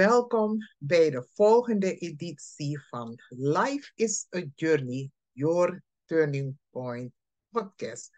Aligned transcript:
Welkom 0.00 0.58
bij 0.78 1.10
de 1.10 1.28
volgende 1.34 1.96
editie 1.96 2.80
van 2.80 3.18
Life 3.28 3.92
is 3.94 4.26
a 4.36 4.44
Journey, 4.54 5.10
Your 5.32 5.82
Turning 6.04 6.58
Point 6.70 7.12
podcast. 7.48 8.10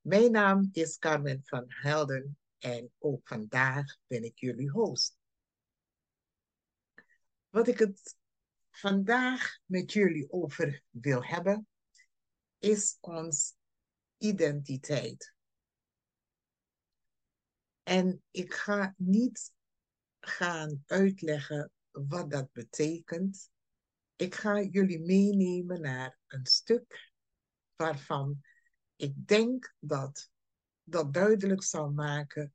Mijn 0.00 0.32
naam 0.32 0.68
is 0.72 0.98
Carmen 0.98 1.40
van 1.44 1.64
Helden 1.66 2.38
en 2.58 2.92
ook 2.98 3.28
vandaag 3.28 3.96
ben 4.06 4.24
ik 4.24 4.38
jullie 4.38 4.70
host. 4.70 5.18
Wat 7.48 7.68
ik 7.68 7.78
het 7.78 8.16
vandaag 8.70 9.58
met 9.64 9.92
jullie 9.92 10.30
over 10.32 10.82
wil 10.90 11.24
hebben, 11.24 11.68
is 12.58 12.96
ons 13.00 13.54
identiteit. 14.18 15.34
En 17.82 18.22
ik 18.30 18.54
ga 18.54 18.94
niet 18.96 19.52
gaan 20.20 20.82
uitleggen 20.86 21.70
wat 21.90 22.30
dat 22.30 22.52
betekent. 22.52 23.50
Ik 24.16 24.34
ga 24.34 24.60
jullie 24.60 25.00
meenemen 25.00 25.80
naar 25.80 26.18
een 26.26 26.46
stuk 26.46 27.12
waarvan 27.76 28.40
ik 28.96 29.26
denk 29.26 29.74
dat 29.78 30.30
dat 30.82 31.12
duidelijk 31.12 31.62
zal 31.62 31.90
maken 31.90 32.54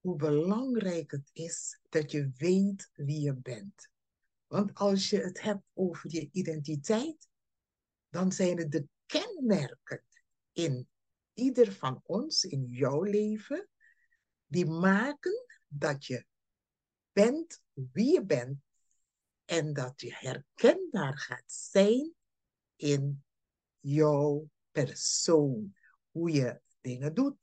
hoe 0.00 0.16
belangrijk 0.16 1.10
het 1.10 1.30
is 1.32 1.80
dat 1.88 2.10
je 2.10 2.32
weet 2.36 2.90
wie 2.92 3.20
je 3.20 3.34
bent. 3.34 3.88
Want 4.46 4.74
als 4.74 5.10
je 5.10 5.20
het 5.20 5.40
hebt 5.40 5.64
over 5.72 6.12
je 6.12 6.28
identiteit, 6.32 7.28
dan 8.08 8.32
zijn 8.32 8.58
het 8.58 8.72
de 8.72 8.88
kenmerken 9.06 10.04
in 10.52 10.88
ieder 11.32 11.72
van 11.72 12.00
ons, 12.04 12.44
in 12.44 12.66
jouw 12.68 13.02
leven, 13.02 13.68
die 14.46 14.66
maken 14.66 15.46
dat 15.66 16.04
je 16.04 16.26
bent 17.14 17.62
wie 17.72 18.12
je 18.12 18.24
bent 18.24 18.58
en 19.44 19.72
dat 19.72 20.00
je 20.00 20.14
herkenbaar 20.14 21.18
gaat 21.18 21.52
zijn 21.52 22.14
in 22.76 23.24
jouw 23.80 24.50
persoon. 24.70 25.74
Hoe 26.10 26.30
je 26.30 26.60
dingen 26.80 27.14
doet, 27.14 27.36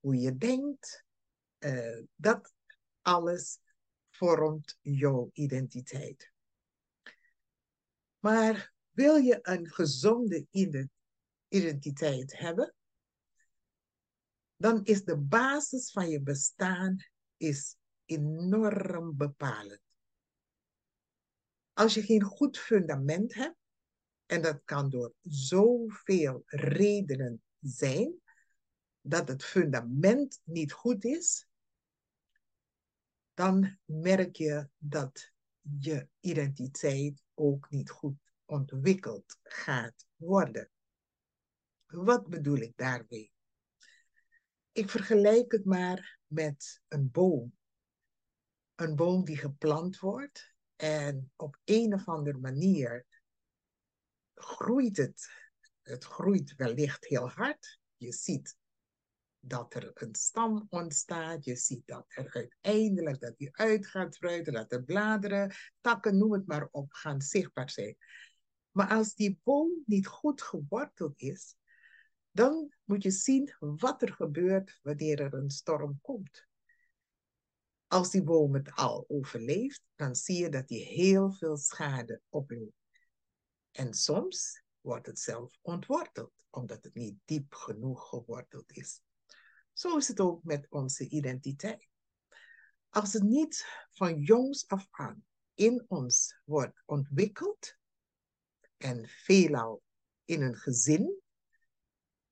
hoe 0.00 0.16
je 0.16 0.36
denkt, 0.36 1.04
uh, 1.58 2.02
dat 2.14 2.54
alles 3.00 3.58
vormt 4.10 4.78
jouw 4.80 5.30
identiteit. 5.32 6.32
Maar 8.18 8.74
wil 8.90 9.16
je 9.16 9.38
een 9.42 9.66
gezonde 9.66 10.46
identiteit 11.48 12.38
hebben, 12.38 12.74
dan 14.56 14.84
is 14.84 15.04
de 15.04 15.16
basis 15.16 15.90
van 15.90 16.08
je 16.08 16.20
bestaan 16.20 16.96
is 17.36 17.76
enorm 18.06 19.16
bepalend. 19.16 19.80
Als 21.72 21.94
je 21.94 22.02
geen 22.02 22.22
goed 22.22 22.58
fundament 22.58 23.34
hebt, 23.34 23.56
en 24.26 24.42
dat 24.42 24.60
kan 24.64 24.90
door 24.90 25.14
zoveel 25.22 26.42
redenen 26.46 27.42
zijn, 27.60 28.20
dat 29.00 29.28
het 29.28 29.44
fundament 29.44 30.40
niet 30.44 30.72
goed 30.72 31.04
is, 31.04 31.48
dan 33.34 33.78
merk 33.84 34.36
je 34.36 34.68
dat 34.78 35.32
je 35.78 36.08
identiteit 36.20 37.22
ook 37.34 37.70
niet 37.70 37.90
goed 37.90 38.16
ontwikkeld 38.44 39.38
gaat 39.42 40.06
worden. 40.16 40.70
Wat 41.86 42.28
bedoel 42.28 42.56
ik 42.56 42.76
daarmee? 42.76 43.32
Ik 44.72 44.90
vergelijk 44.90 45.52
het 45.52 45.64
maar 45.64 46.18
met 46.26 46.82
een 46.88 47.10
boom 47.10 47.55
een 48.76 48.96
boom 48.96 49.24
die 49.24 49.36
geplant 49.36 49.98
wordt 49.98 50.54
en 50.76 51.32
op 51.36 51.58
een 51.64 51.94
of 51.94 52.08
andere 52.08 52.38
manier 52.38 53.06
groeit 54.34 54.96
het. 54.96 55.44
Het 55.82 56.04
groeit 56.04 56.54
wellicht 56.54 57.06
heel 57.06 57.28
hard. 57.28 57.80
Je 57.96 58.12
ziet 58.12 58.56
dat 59.40 59.74
er 59.74 59.90
een 59.94 60.14
stam 60.14 60.66
ontstaat. 60.68 61.44
Je 61.44 61.56
ziet 61.56 61.86
dat 61.86 62.04
er 62.08 62.32
uiteindelijk 62.32 63.20
dat 63.20 63.36
die 63.36 63.56
uit 63.56 63.86
gaat 63.86 64.14
spruiten, 64.14 64.52
dat 64.52 64.70
de 64.70 64.84
bladeren, 64.84 65.54
takken, 65.80 66.18
noem 66.18 66.32
het 66.32 66.46
maar 66.46 66.68
op, 66.70 66.92
gaan 66.92 67.20
zichtbaar 67.20 67.70
zijn. 67.70 67.96
Maar 68.70 68.88
als 68.88 69.14
die 69.14 69.40
boom 69.42 69.82
niet 69.86 70.06
goed 70.06 70.42
geworteld 70.42 71.20
is, 71.20 71.56
dan 72.30 72.74
moet 72.84 73.02
je 73.02 73.10
zien 73.10 73.54
wat 73.58 74.02
er 74.02 74.12
gebeurt 74.12 74.78
wanneer 74.82 75.20
er 75.20 75.34
een 75.34 75.50
storm 75.50 75.98
komt. 76.02 76.45
Als 77.86 78.10
die 78.10 78.22
boom 78.22 78.54
het 78.54 78.72
al 78.74 79.04
overleeft, 79.08 79.82
dan 79.94 80.14
zie 80.14 80.42
je 80.42 80.48
dat 80.48 80.68
hij 80.68 80.78
heel 80.78 81.32
veel 81.32 81.56
schade 81.56 82.20
oploopt. 82.28 82.74
En 83.70 83.94
soms 83.94 84.62
wordt 84.80 85.06
het 85.06 85.18
zelf 85.18 85.58
ontworteld, 85.62 86.32
omdat 86.50 86.84
het 86.84 86.94
niet 86.94 87.18
diep 87.24 87.54
genoeg 87.54 88.08
geworteld 88.08 88.72
is. 88.72 89.00
Zo 89.72 89.96
is 89.96 90.08
het 90.08 90.20
ook 90.20 90.42
met 90.42 90.66
onze 90.70 91.08
identiteit. 91.08 91.88
Als 92.88 93.12
het 93.12 93.22
niet 93.22 93.66
van 93.92 94.20
jongs 94.20 94.68
af 94.68 94.88
aan 94.90 95.24
in 95.54 95.84
ons 95.88 96.40
wordt 96.44 96.82
ontwikkeld, 96.86 97.76
en 98.76 99.08
veelal 99.08 99.82
in 100.24 100.42
een 100.42 100.56
gezin, 100.56 101.22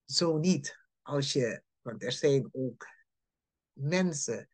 zo 0.04 0.36
niet 0.36 0.78
als 1.02 1.32
je, 1.32 1.62
want 1.80 2.02
er 2.02 2.12
zijn 2.12 2.48
ook 2.52 2.86
mensen 3.72 4.48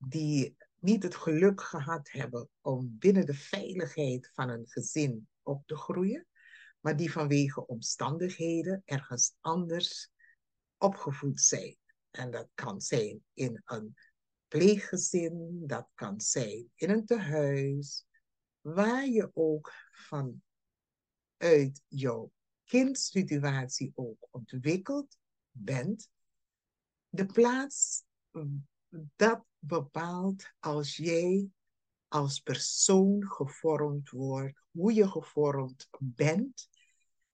die 0.00 0.56
niet 0.78 1.02
het 1.02 1.14
geluk 1.14 1.60
gehad 1.60 2.10
hebben 2.10 2.48
om 2.60 2.96
binnen 2.98 3.26
de 3.26 3.34
veiligheid 3.34 4.30
van 4.34 4.48
een 4.48 4.68
gezin 4.68 5.28
op 5.42 5.66
te 5.66 5.76
groeien, 5.76 6.26
maar 6.80 6.96
die 6.96 7.12
vanwege 7.12 7.66
omstandigheden 7.66 8.82
ergens 8.84 9.34
anders 9.40 10.10
opgevoed 10.78 11.40
zijn. 11.40 11.76
En 12.10 12.30
dat 12.30 12.48
kan 12.54 12.80
zijn 12.80 13.24
in 13.32 13.62
een 13.64 13.96
pleeggezin, 14.48 15.62
dat 15.66 15.88
kan 15.94 16.20
zijn 16.20 16.70
in 16.74 16.90
een 16.90 17.06
tehuis, 17.06 18.06
waar 18.60 19.06
je 19.06 19.30
ook 19.34 19.72
vanuit 19.92 20.42
jouw 21.86 22.32
kindsituatie 22.64 23.92
ook 23.94 24.28
ontwikkeld 24.30 25.16
bent. 25.50 26.08
De 27.08 27.26
plaats 27.26 28.04
dat 29.16 29.44
bepaalt 29.60 30.52
als 30.58 30.96
jij 30.96 31.50
als 32.08 32.40
persoon 32.40 33.26
gevormd 33.26 34.10
wordt, 34.10 34.60
hoe 34.70 34.92
je 34.92 35.08
gevormd 35.08 35.88
bent 35.98 36.68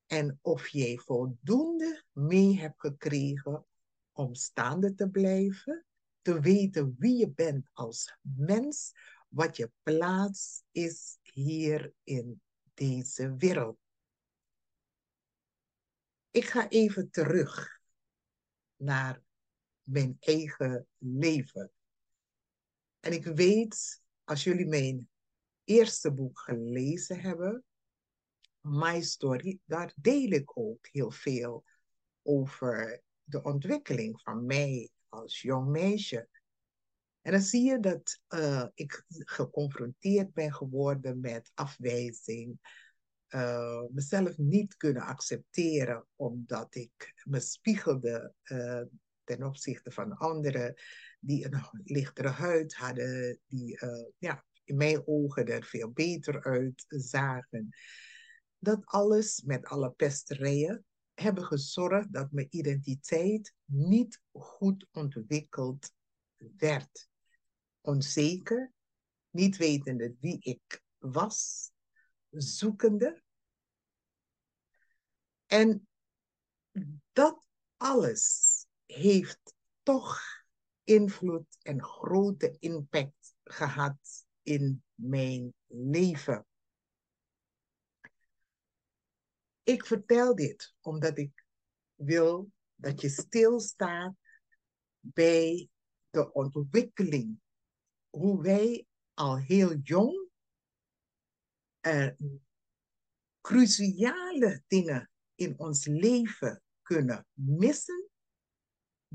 en 0.07 0.39
of 0.43 0.69
jij 0.69 0.99
voldoende 0.99 2.05
mee 2.13 2.59
hebt 2.59 2.81
gekregen 2.81 3.67
om 4.13 4.35
staande 4.35 4.95
te 4.95 5.09
blijven, 5.09 5.87
te 6.23 6.41
weten 6.41 6.95
wie 6.99 7.17
je 7.17 7.31
bent 7.31 7.71
als 7.73 8.17
mens, 8.21 8.93
wat 9.29 9.57
je 9.57 9.71
plaats 9.83 10.63
is 10.71 11.19
hier 11.23 11.93
in 12.03 12.41
deze 12.75 13.37
wereld. 13.37 13.79
Ik 16.31 16.45
ga 16.45 16.69
even 16.69 17.11
terug 17.11 17.81
naar 18.77 19.23
mijn 19.83 20.17
eigen 20.21 20.87
leven. 20.99 21.71
En 23.07 23.13
ik 23.13 23.25
weet, 23.25 24.03
als 24.25 24.45
jullie 24.45 24.67
mijn 24.67 25.09
eerste 25.65 26.13
boek 26.13 26.39
gelezen 26.39 27.21
hebben, 27.21 27.65
My 28.61 29.03
Story, 29.03 29.59
daar 29.65 29.93
deel 29.97 30.31
ik 30.31 30.59
ook 30.59 30.87
heel 30.87 31.11
veel 31.11 31.65
over 32.23 33.03
de 33.25 33.43
ontwikkeling 33.43 34.21
van 34.21 34.47
mij 34.47 34.91
als 35.09 35.43
jong 35.43 35.69
meisje. 35.69 36.29
En 37.21 37.33
dan 37.33 37.41
zie 37.41 37.63
je 37.63 37.81
dat 37.81 38.21
uh, 38.29 38.67
ik 38.75 39.05
geconfronteerd 39.09 40.33
ben 40.33 40.53
geworden 40.53 41.21
met 41.21 41.51
afwijzing, 41.55 42.59
uh, 43.29 43.83
mezelf 43.91 44.39
niet 44.39 44.77
kunnen 44.77 45.03
accepteren 45.03 46.07
omdat 46.17 46.75
ik 46.75 47.23
me 47.25 47.41
spiegelde 47.41 48.35
uh, 48.45 48.83
ten 49.27 49.43
opzichte 49.43 49.91
van 49.91 50.17
anderen 50.17 50.75
die 51.21 51.45
een 51.45 51.61
lichtere 51.85 52.29
huid 52.29 52.75
hadden, 52.75 53.41
die 53.47 53.83
uh, 53.83 54.07
ja, 54.19 54.45
in 54.65 54.77
mijn 54.77 55.07
ogen 55.07 55.47
er 55.47 55.65
veel 55.65 55.91
beter 55.91 56.45
uitzagen. 56.45 57.69
Dat 58.59 58.85
alles 58.85 59.43
met 59.43 59.65
alle 59.65 59.91
pesterijen 59.91 60.85
hebben 61.15 61.45
gezorgd 61.45 62.13
dat 62.13 62.33
mijn 62.33 62.47
identiteit 62.51 63.55
niet 63.65 64.21
goed 64.33 64.87
ontwikkeld 64.93 65.93
werd. 66.57 67.09
Onzeker, 67.81 68.73
niet 69.31 69.57
wetende 69.57 70.15
wie 70.21 70.39
ik 70.41 70.83
was, 70.99 71.71
zoekende. 72.31 73.23
En 75.47 75.89
dat 77.13 77.47
alles 77.77 78.46
heeft 78.87 79.55
toch 79.83 80.21
invloed 80.85 81.59
en 81.63 81.83
grote 81.83 82.57
impact 82.59 83.35
gehad 83.45 84.27
in 84.43 84.85
mijn 84.95 85.55
leven. 85.67 86.47
Ik 89.63 89.87
vertel 89.87 90.35
dit 90.35 90.75
omdat 90.81 91.19
ik 91.19 91.45
wil 91.95 92.51
dat 92.75 93.01
je 93.01 93.09
stilstaat 93.09 94.15
bij 95.01 95.69
de 96.11 96.33
ontwikkeling. 96.33 97.41
Hoe 98.11 98.43
wij 98.43 98.87
al 99.15 99.39
heel 99.39 99.75
jong 99.75 100.29
uh, 101.87 102.11
cruciale 103.41 104.63
dingen 104.67 105.11
in 105.35 105.59
ons 105.59 105.87
leven 105.87 106.63
kunnen 106.83 107.27
missen, 107.33 108.06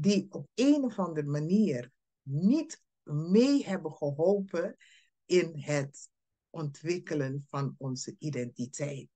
die 0.02 0.32
op 0.32 0.48
een 0.54 0.84
of 0.84 1.00
andere 1.00 1.28
manier 1.28 1.92
niet 2.22 2.84
mee 3.04 3.66
hebben 3.66 3.92
geholpen 3.92 4.78
in 5.26 5.60
het 5.60 6.10
ontwikkelen 6.50 7.46
van 7.50 7.76
onze 7.78 8.16
identiteit. 8.20 9.10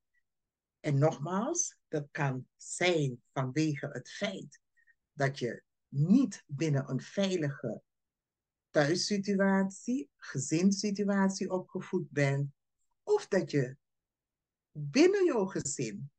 En 0.80 0.98
nogmaals, 0.98 1.78
dat 1.88 2.08
kan 2.12 2.48
zijn 2.56 3.22
vanwege 3.34 3.88
het 3.88 4.10
feit 4.10 4.62
dat 5.14 5.40
je 5.40 5.64
niet 5.88 6.44
binnen 6.48 6.90
een 6.90 7.02
veilige 7.02 7.82
thuissituatie, 8.70 10.10
gezinssituatie 10.16 11.52
opgevoed 11.52 12.10
bent, 12.12 12.52
of 13.04 13.28
dat 13.28 13.52
je 13.52 13.78
binnen 14.72 15.26
jouw 15.26 15.46
gezin 15.46 16.12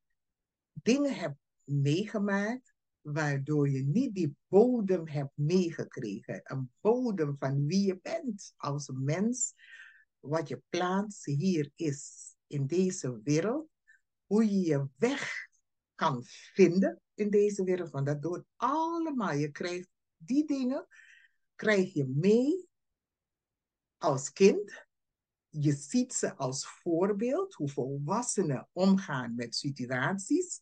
dingen 0.73 1.15
hebt 1.15 1.39
meegemaakt 1.65 2.76
waardoor 3.13 3.69
je 3.69 3.83
niet 3.83 4.15
die 4.15 4.37
bodem 4.49 5.09
hebt 5.09 5.37
meegekregen. 5.37 6.41
Een 6.45 6.71
bodem 6.81 7.37
van 7.39 7.67
wie 7.67 7.87
je 7.87 7.99
bent 8.03 8.55
als 8.57 8.91
mens, 8.95 9.55
wat 10.21 10.49
je 10.49 10.63
plaats 10.69 11.25
hier 11.25 11.71
is 11.75 12.35
in 12.47 12.67
deze 12.67 13.21
wereld, 13.23 13.69
hoe 14.25 14.45
je 14.45 14.61
je 14.61 14.89
weg 14.97 15.49
kan 15.95 16.23
vinden 16.53 17.01
in 17.15 17.31
deze 17.31 17.65
wereld. 17.65 17.91
Want 17.91 18.07
dat 18.07 18.23
doet 18.23 18.45
allemaal. 18.57 19.33
Je 19.33 19.51
krijgt 19.51 19.89
die 20.17 20.47
dingen, 20.47 20.87
krijg 21.55 21.93
je 21.93 22.07
mee 22.07 22.69
als 23.99 24.33
kind. 24.33 24.87
Je 25.49 25.73
ziet 25.73 26.15
ze 26.15 26.37
als 26.37 26.69
voorbeeld 26.69 27.55
hoe 27.55 27.69
volwassenen 27.69 28.69
omgaan 28.73 29.35
met 29.35 29.55
situaties. 29.55 30.61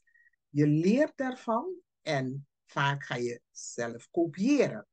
Je 0.48 0.66
leert 0.66 1.16
daarvan 1.16 1.82
en 2.04 2.46
vaak 2.64 3.04
ga 3.04 3.14
je 3.14 3.40
zelf 3.50 4.10
kopiëren. 4.10 4.86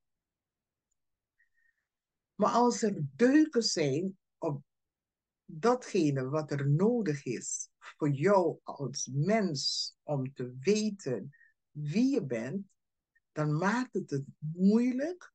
Maar 2.35 2.51
als 2.51 2.81
er 2.81 3.01
deuken 3.15 3.63
zijn 3.63 4.17
op 4.37 4.63
datgene 5.45 6.29
wat 6.29 6.51
er 6.51 6.69
nodig 6.69 7.25
is 7.25 7.69
voor 7.77 8.09
jou 8.09 8.59
als 8.63 9.09
mens 9.13 9.93
om 10.03 10.33
te 10.33 10.55
weten 10.59 11.35
wie 11.71 12.09
je 12.13 12.25
bent, 12.25 12.67
dan 13.31 13.57
maakt 13.57 13.93
het 13.93 14.09
het 14.09 14.25
moeilijk 14.37 15.33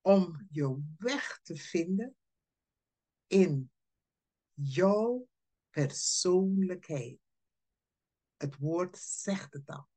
om 0.00 0.46
je 0.50 0.82
weg 0.96 1.40
te 1.42 1.56
vinden 1.56 2.16
in 3.26 3.70
jouw 4.54 5.28
persoonlijkheid. 5.70 7.18
Het 8.36 8.56
woord 8.56 8.98
zegt 8.98 9.52
het 9.52 9.66
al. 9.66 9.91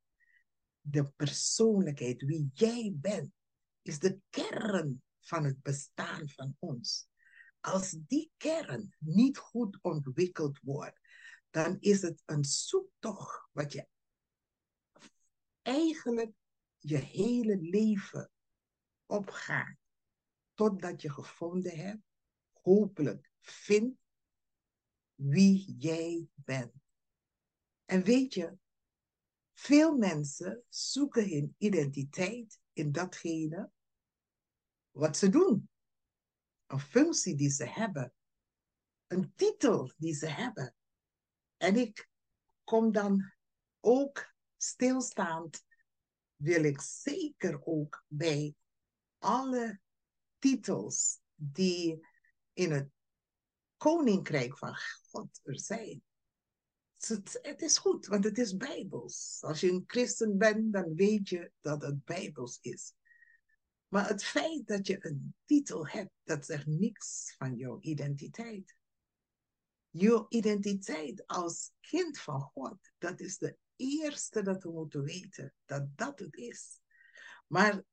De 0.87 1.11
persoonlijkheid, 1.11 2.21
wie 2.21 2.49
jij 2.53 2.93
bent, 2.95 3.31
is 3.81 3.99
de 3.99 4.19
kern 4.29 5.03
van 5.19 5.43
het 5.43 5.61
bestaan 5.61 6.29
van 6.29 6.55
ons. 6.59 7.07
Als 7.59 7.97
die 8.07 8.31
kern 8.37 8.95
niet 8.99 9.37
goed 9.37 9.79
ontwikkeld 9.81 10.59
wordt, 10.61 10.99
dan 11.49 11.77
is 11.79 12.01
het 12.01 12.21
een 12.25 12.43
zoektocht 12.43 13.47
wat 13.51 13.73
je 13.73 13.87
eigenlijk 15.61 16.31
je 16.77 16.97
hele 16.97 17.57
leven 17.57 18.31
opgaat. 19.05 19.77
Totdat 20.53 21.01
je 21.01 21.09
gevonden 21.09 21.77
hebt, 21.77 22.03
hopelijk 22.51 23.31
vindt 23.41 23.99
wie 25.15 25.75
jij 25.77 26.27
bent. 26.33 26.73
En 27.85 28.03
weet 28.03 28.33
je, 28.33 28.57
veel 29.55 29.97
mensen 29.97 30.63
zoeken 30.69 31.29
hun 31.29 31.55
identiteit 31.57 32.59
in 32.73 32.91
datgene 32.91 33.71
wat 34.91 35.17
ze 35.17 35.29
doen. 35.29 35.69
Een 36.65 36.79
functie 36.79 37.35
die 37.35 37.49
ze 37.49 37.65
hebben. 37.65 38.13
Een 39.07 39.33
titel 39.35 39.93
die 39.97 40.13
ze 40.13 40.27
hebben. 40.27 40.75
En 41.57 41.75
ik 41.75 42.09
kom 42.63 42.91
dan 42.91 43.33
ook 43.79 44.33
stilstaand, 44.57 45.65
wil 46.35 46.63
ik 46.63 46.81
zeker 46.81 47.65
ook 47.65 48.03
bij 48.07 48.55
alle 49.17 49.79
titels 50.39 51.19
die 51.35 52.07
in 52.53 52.71
het 52.71 52.89
koninkrijk 53.77 54.57
van 54.57 54.75
God 55.09 55.39
er 55.43 55.59
zijn. 55.59 56.03
Het, 57.07 57.61
is 57.61 57.77
goed, 57.77 58.05
want 58.05 58.23
het 58.23 58.37
is 58.37 58.57
bijbels. 58.57 59.37
Als 59.41 59.59
je 59.59 59.71
een 59.71 59.83
christen 59.87 60.37
bent, 60.37 60.73
dan 60.73 60.95
weet 60.95 61.29
je 61.29 61.51
dat 61.61 61.81
het 61.81 62.05
bijbels 62.05 62.57
is. 62.61 62.93
Maar 63.87 64.07
het 64.07 64.23
feit 64.23 64.67
dat 64.67 64.87
je 64.87 64.97
een 64.99 65.35
titel 65.45 65.87
hebt, 65.87 66.11
dat 66.23 66.45
zegt 66.45 66.65
niks 66.65 67.35
van 67.37 67.55
jouw 67.55 67.77
identiteit. 67.79 68.75
Jouw 69.89 70.25
identiteit 70.29 71.27
als 71.27 71.71
kind 71.79 72.19
van 72.19 72.41
God, 72.41 72.77
dat 72.97 73.19
is 73.19 73.37
de 73.37 73.57
eerste 73.75 74.41
dat 74.41 74.63
we 74.63 74.71
moeten 74.71 75.03
weten, 75.03 75.53
dat 75.65 75.87
dat 75.95 76.19
het 76.19 76.35
is. 76.35 76.79
Maar 77.47 77.83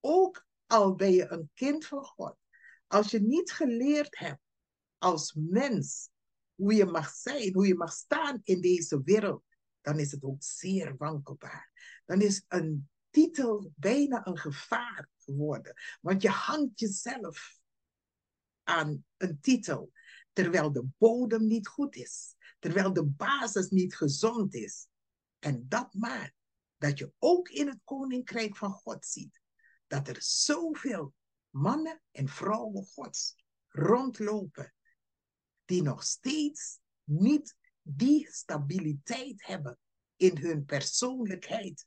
ook 0.00 0.46
al 0.66 0.94
ben 0.94 1.12
je 1.12 1.30
een 1.30 1.50
kind 1.54 1.86
van 1.86 2.04
God, 2.04 2.36
als 2.86 3.10
je 3.10 3.20
niet 3.20 3.52
geleerd 3.52 4.18
hebt 4.18 4.42
als 4.98 5.34
mens 5.38 6.10
hoe 6.56 6.74
je 6.74 6.84
mag 6.84 7.10
zijn, 7.10 7.54
hoe 7.54 7.66
je 7.66 7.74
mag 7.74 7.92
staan 7.92 8.40
in 8.42 8.60
deze 8.60 9.02
wereld, 9.02 9.44
dan 9.80 9.98
is 9.98 10.10
het 10.10 10.22
ook 10.22 10.42
zeer 10.42 10.96
wankelbaar. 10.96 11.70
Dan 12.04 12.20
is 12.20 12.44
een 12.48 12.88
titel 13.10 13.72
bijna 13.76 14.26
een 14.26 14.38
gevaar 14.38 15.08
geworden. 15.18 15.74
Want 16.00 16.22
je 16.22 16.28
hangt 16.28 16.80
jezelf 16.80 17.58
aan 18.62 19.04
een 19.16 19.40
titel, 19.40 19.92
terwijl 20.32 20.72
de 20.72 20.86
bodem 20.98 21.46
niet 21.46 21.68
goed 21.68 21.96
is, 21.96 22.34
terwijl 22.58 22.92
de 22.92 23.04
basis 23.04 23.68
niet 23.68 23.96
gezond 23.96 24.54
is. 24.54 24.86
En 25.38 25.68
dat 25.68 25.94
maakt 25.94 26.34
dat 26.78 26.98
je 26.98 27.12
ook 27.18 27.48
in 27.48 27.66
het 27.66 27.80
koninkrijk 27.84 28.56
van 28.56 28.70
God 28.70 29.06
ziet 29.06 29.40
dat 29.86 30.08
er 30.08 30.16
zoveel 30.18 31.14
mannen 31.50 32.02
en 32.10 32.28
vrouwen 32.28 32.84
Gods 32.84 33.36
rondlopen 33.68 34.74
die 35.66 35.82
nog 35.82 36.02
steeds 36.02 36.78
niet 37.04 37.56
die 37.82 38.32
stabiliteit 38.32 39.46
hebben 39.46 39.78
in 40.16 40.38
hun 40.38 40.64
persoonlijkheid. 40.64 41.86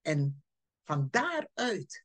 En 0.00 0.42
van 0.84 1.08
daaruit 1.10 2.04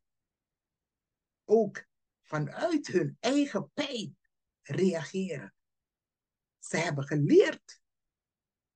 ook 1.44 1.86
vanuit 2.22 2.88
hun 2.88 3.18
eigen 3.20 3.72
pijn 3.74 4.18
reageren. 4.62 5.54
Ze 6.60 6.78
hebben 6.78 7.04
geleerd 7.04 7.82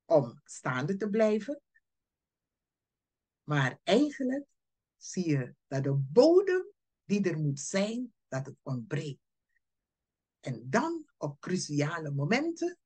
om 0.05 0.41
staande 0.43 0.96
te 0.96 1.10
blijven, 1.10 1.62
maar 3.43 3.79
eigenlijk 3.84 4.48
zie 4.98 5.29
je 5.29 5.55
dat 5.67 5.84
de 5.84 5.93
bodem 5.93 6.72
die 7.03 7.29
er 7.29 7.38
moet 7.38 7.60
zijn, 7.60 8.13
dat 8.27 8.46
het 8.46 8.58
ontbreekt. 8.62 9.22
En 10.39 10.69
dan 10.69 11.08
op 11.19 11.39
cruciale 11.39 12.11
momenten, 12.11 12.77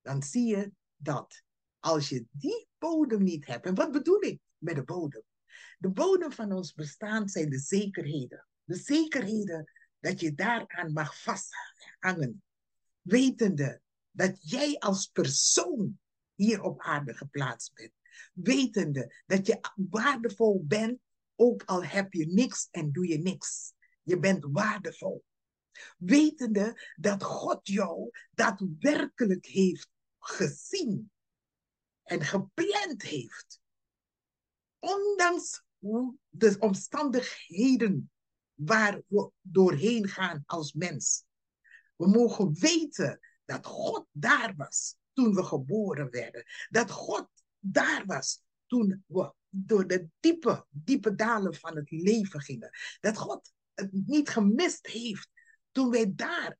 dan 0.00 0.22
zie 0.22 0.46
je 0.46 0.72
dat 0.96 1.42
als 1.78 2.08
je 2.08 2.26
die 2.30 2.68
bodem 2.78 3.22
niet 3.22 3.46
hebt, 3.46 3.66
en 3.66 3.74
wat 3.74 3.92
bedoel 3.92 4.22
ik 4.22 4.40
met 4.58 4.74
de 4.74 4.84
bodem? 4.84 5.22
De 5.78 5.90
bodem 5.90 6.32
van 6.32 6.52
ons 6.52 6.72
bestaan 6.72 7.28
zijn 7.28 7.50
de 7.50 7.58
zekerheden. 7.58 8.46
De 8.64 8.76
zekerheden 8.76 9.72
dat 10.00 10.20
je 10.20 10.34
daaraan 10.34 10.92
mag 10.92 11.22
vasthangen. 11.22 12.42
Wetende 13.00 13.80
dat 14.10 14.50
jij 14.50 14.78
als 14.78 15.06
persoon 15.06 15.98
hier 16.34 16.62
op 16.62 16.80
aarde 16.80 17.14
geplaatst 17.14 17.74
bent. 17.74 17.92
Wetende 18.32 19.22
dat 19.26 19.46
je 19.46 19.60
waardevol 19.74 20.64
bent, 20.64 20.98
ook 21.34 21.62
al 21.64 21.84
heb 21.84 22.12
je 22.12 22.26
niks 22.26 22.68
en 22.70 22.92
doe 22.92 23.08
je 23.08 23.18
niks. 23.18 23.72
Je 24.02 24.18
bent 24.18 24.46
waardevol. 24.50 25.24
Wetende 25.98 26.92
dat 26.96 27.22
God 27.22 27.66
jou 27.68 28.10
daadwerkelijk 28.30 29.46
heeft 29.46 29.88
gezien 30.18 31.10
en 32.02 32.24
gepland 32.24 33.02
heeft. 33.02 33.60
Ondanks 34.78 35.64
de 36.28 36.56
omstandigheden 36.58 38.10
waar 38.54 39.02
we 39.06 39.30
doorheen 39.40 40.08
gaan 40.08 40.42
als 40.46 40.72
mens. 40.72 41.24
We 41.96 42.08
mogen 42.08 42.52
weten 42.52 43.20
dat 43.44 43.66
God 43.66 44.06
daar 44.10 44.54
was 44.56 44.96
toen 45.12 45.34
we 45.34 45.44
geboren 45.44 46.10
werden. 46.10 46.44
Dat 46.68 46.90
God 46.90 47.28
daar 47.58 48.06
was 48.06 48.42
toen 48.66 49.04
we 49.06 49.32
door 49.48 49.86
de 49.86 50.08
diepe, 50.20 50.66
diepe 50.70 51.14
dalen 51.14 51.54
van 51.54 51.76
het 51.76 51.90
leven 51.90 52.40
gingen. 52.40 52.70
Dat 53.00 53.16
God 53.16 53.52
het 53.74 53.92
niet 53.92 54.28
gemist 54.28 54.86
heeft 54.86 55.30
toen 55.76 55.90
wij 55.90 56.14
daar 56.14 56.58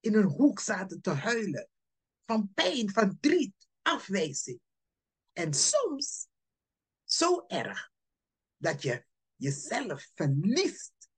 in 0.00 0.14
een 0.14 0.28
hoek 0.28 0.60
zaten 0.60 1.00
te 1.00 1.10
huilen. 1.10 1.68
Van 2.26 2.52
pijn, 2.54 2.90
van 2.90 3.08
verdriet, 3.08 3.68
afwijzing. 3.82 4.60
En 5.32 5.54
soms 5.54 6.28
zo 7.04 7.44
erg 7.46 7.90
dat 8.56 8.82
je 8.82 9.04
jezelf 9.36 10.10
verliest 10.14 11.08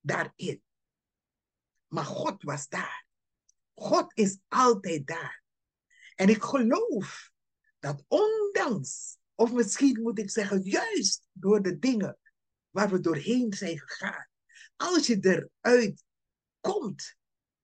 daarin. 0.00 0.62
Maar 1.86 2.04
God 2.04 2.42
was 2.42 2.68
daar. 2.68 3.06
God 3.74 4.18
is 4.18 4.38
altijd 4.48 5.06
daar. 5.06 5.42
En 6.14 6.28
ik 6.28 6.42
geloof 6.42 7.30
dat 7.78 8.04
ondanks, 8.08 9.18
of 9.34 9.52
misschien 9.52 10.02
moet 10.02 10.18
ik 10.18 10.30
zeggen, 10.30 10.62
juist 10.62 11.28
door 11.32 11.62
de 11.62 11.78
dingen 11.78 12.18
waar 12.70 12.90
we 12.90 13.00
doorheen 13.00 13.52
zijn 13.52 13.78
gegaan, 13.78 14.28
als 14.76 15.06
je 15.06 15.18
eruit 15.20 16.04
komt, 16.62 17.16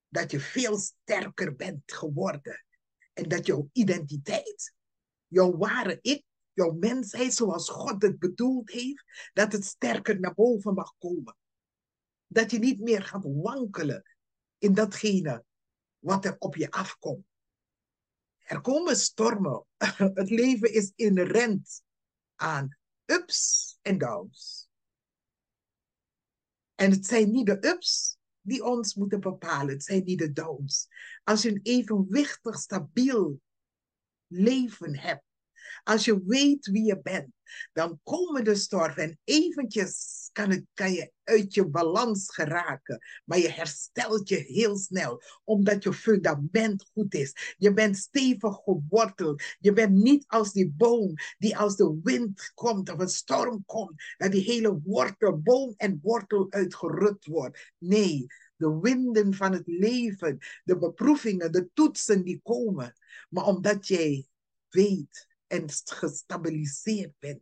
dat 0.09 0.31
je 0.31 0.41
veel 0.41 0.79
sterker 0.79 1.57
bent 1.57 1.93
geworden. 1.93 2.65
En 3.13 3.29
dat 3.29 3.47
jouw 3.47 3.69
identiteit, 3.73 4.75
jouw 5.27 5.57
ware 5.57 5.99
ik, 6.01 6.25
jouw 6.53 6.73
mensheid 6.73 7.35
zoals 7.35 7.69
God 7.69 8.03
het 8.03 8.19
bedoeld 8.19 8.71
heeft, 8.71 9.31
dat 9.33 9.53
het 9.53 9.65
sterker 9.65 10.21
naar 10.21 10.35
boven 10.35 10.75
mag 10.75 10.95
komen. 10.99 11.37
Dat 12.27 12.51
je 12.51 12.59
niet 12.59 12.81
meer 12.81 13.03
gaat 13.03 13.25
wankelen 13.25 14.03
in 14.59 14.75
datgene 14.75 15.45
wat 15.99 16.25
er 16.25 16.37
op 16.39 16.57
je 16.57 16.71
afkomt. 16.71 17.27
Er 18.39 18.61
komen 18.61 18.97
stormen. 18.97 19.65
Het 20.21 20.31
leven 20.31 20.73
is 20.73 20.93
inherent 20.95 21.83
aan 22.35 22.79
ups 23.05 23.79
en 23.83 23.99
downs. 23.99 24.69
En 26.75 26.91
het 26.91 27.07
zijn 27.07 27.31
niet 27.31 27.47
de 27.47 27.67
ups 27.67 28.18
die 28.49 28.65
ons 28.65 28.95
moeten 28.95 29.21
bepalen, 29.21 29.69
het 29.69 29.85
zijn 29.85 30.05
niet 30.05 30.19
de 30.19 30.33
downs. 30.33 30.89
Als 31.25 31.43
je 31.43 31.51
een 31.51 31.61
evenwichtig, 31.63 32.59
stabiel 32.59 33.41
leven 34.27 34.99
hebt, 34.99 35.25
als 35.89 36.05
je 36.05 36.23
weet 36.27 36.67
wie 36.67 36.85
je 36.85 37.01
bent, 37.03 37.33
dan 37.73 38.01
komen 38.03 38.45
de 38.45 38.55
stormen 38.55 38.97
en 38.97 39.19
eventjes 39.25 40.29
kan, 40.33 40.51
het, 40.51 40.65
kan 40.75 40.93
je 40.93 41.13
uit 41.25 41.55
je 41.55 41.67
balans 41.67 42.35
geraken. 42.35 42.99
Maar 43.25 43.39
je 43.39 43.49
herstelt 43.49 44.29
je 44.29 44.37
heel 44.37 44.77
snel, 44.77 45.23
omdat 45.45 45.83
je 45.83 45.93
fundament 45.93 46.91
goed 46.93 47.15
is. 47.15 47.55
Je 47.57 47.73
bent 47.73 47.97
stevig 47.97 48.57
geworteld. 48.65 49.43
Je 49.59 49.73
bent 49.73 49.93
niet 49.93 50.25
als 50.27 50.53
die 50.53 50.71
boom 50.77 51.15
die 51.39 51.57
als 51.57 51.77
de 51.77 52.01
wind 52.03 52.53
komt 52.55 52.91
of 52.91 52.99
een 52.99 53.09
storm 53.09 53.63
komt, 53.67 54.03
dat 54.17 54.33
die 54.33 54.43
hele 54.43 54.81
wortel, 54.85 55.39
boom 55.39 55.75
en 55.77 55.99
wortel 56.03 56.47
uitgerut 56.51 57.25
wordt. 57.27 57.73
Nee, 57.79 58.27
de 58.57 58.79
winden 58.81 59.35
van 59.35 59.53
het 59.53 59.67
leven, 59.67 60.39
de 60.65 60.79
beproevingen, 60.79 61.53
de 61.53 61.69
toetsen 61.75 62.25
die 62.25 62.41
komen. 62.43 62.95
Maar 63.29 63.45
omdat 63.45 63.87
jij 63.87 64.27
weet 64.69 65.28
en 65.49 65.65
gestabiliseerd 65.85 67.13
bent 67.19 67.41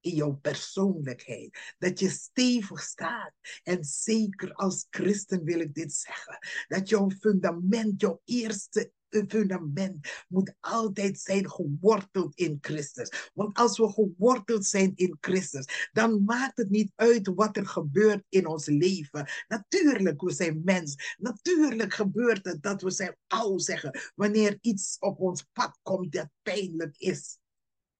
in 0.00 0.14
jouw 0.14 0.32
persoonlijkheid. 0.32 1.74
Dat 1.78 2.00
je 2.00 2.08
stevig 2.08 2.80
staat. 2.80 3.32
En 3.62 3.84
zeker 3.84 4.54
als 4.54 4.86
christen 4.90 5.44
wil 5.44 5.60
ik 5.60 5.74
dit 5.74 5.92
zeggen. 5.92 6.38
Dat 6.68 6.88
jouw 6.88 7.10
fundament, 7.10 8.00
jouw 8.00 8.20
eerste 8.24 8.92
fundament 9.28 10.24
moet 10.28 10.54
altijd 10.60 11.20
zijn 11.20 11.50
geworteld 11.50 12.34
in 12.34 12.58
Christus. 12.60 13.30
Want 13.34 13.58
als 13.58 13.78
we 13.78 13.92
geworteld 13.92 14.66
zijn 14.66 14.92
in 14.94 15.16
Christus, 15.20 15.88
dan 15.92 16.24
maakt 16.24 16.56
het 16.56 16.70
niet 16.70 16.92
uit 16.94 17.30
wat 17.34 17.56
er 17.56 17.66
gebeurt 17.66 18.24
in 18.28 18.46
ons 18.46 18.66
leven. 18.66 19.28
Natuurlijk, 19.48 20.20
we 20.20 20.32
zijn 20.32 20.60
mens. 20.64 21.16
Natuurlijk 21.18 21.92
gebeurt 21.94 22.44
het 22.44 22.62
dat 22.62 22.82
we 22.82 22.90
zijn 22.90 23.16
oud 23.26 23.62
zeggen 23.62 24.12
wanneer 24.14 24.58
iets 24.60 24.96
op 24.98 25.20
ons 25.20 25.46
pad 25.52 25.78
komt 25.82 26.12
dat 26.12 26.28
pijnlijk 26.42 26.96
is. 26.96 27.38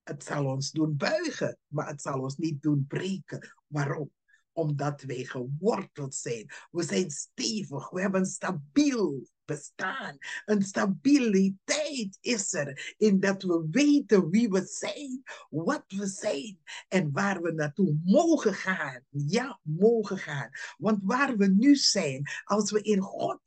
Het 0.02 0.24
zal 0.24 0.44
ons 0.44 0.70
doen 0.70 0.96
buigen, 0.96 1.58
maar 1.66 1.88
het 1.88 2.02
zal 2.02 2.20
ons 2.20 2.36
niet 2.36 2.62
doen 2.62 2.84
breken. 2.88 3.54
Waarom? 3.66 4.10
Omdat 4.52 5.02
wij 5.02 5.24
geworteld 5.24 6.14
zijn. 6.14 6.50
We 6.70 6.82
zijn 6.82 7.10
stevig. 7.10 7.90
We 7.90 8.00
hebben 8.00 8.20
een 8.20 8.26
stabiel 8.26 9.26
bestaan. 9.44 10.18
Een 10.44 10.62
stabiliteit 10.62 12.18
is 12.20 12.52
er 12.52 12.94
in 12.96 13.20
dat 13.20 13.42
we 13.42 13.66
weten 13.70 14.30
wie 14.30 14.48
we 14.48 14.66
zijn, 14.66 15.22
wat 15.50 15.84
we 15.86 16.06
zijn 16.06 16.58
en 16.88 17.12
waar 17.12 17.42
we 17.42 17.52
naartoe 17.52 18.00
mogen 18.04 18.54
gaan. 18.54 19.04
Ja, 19.10 19.60
mogen 19.62 20.18
gaan. 20.18 20.50
Want 20.78 20.98
waar 21.02 21.36
we 21.36 21.46
nu 21.46 21.76
zijn, 21.76 22.22
als 22.44 22.70
we 22.70 22.82
in 22.82 23.00
God 23.00 23.40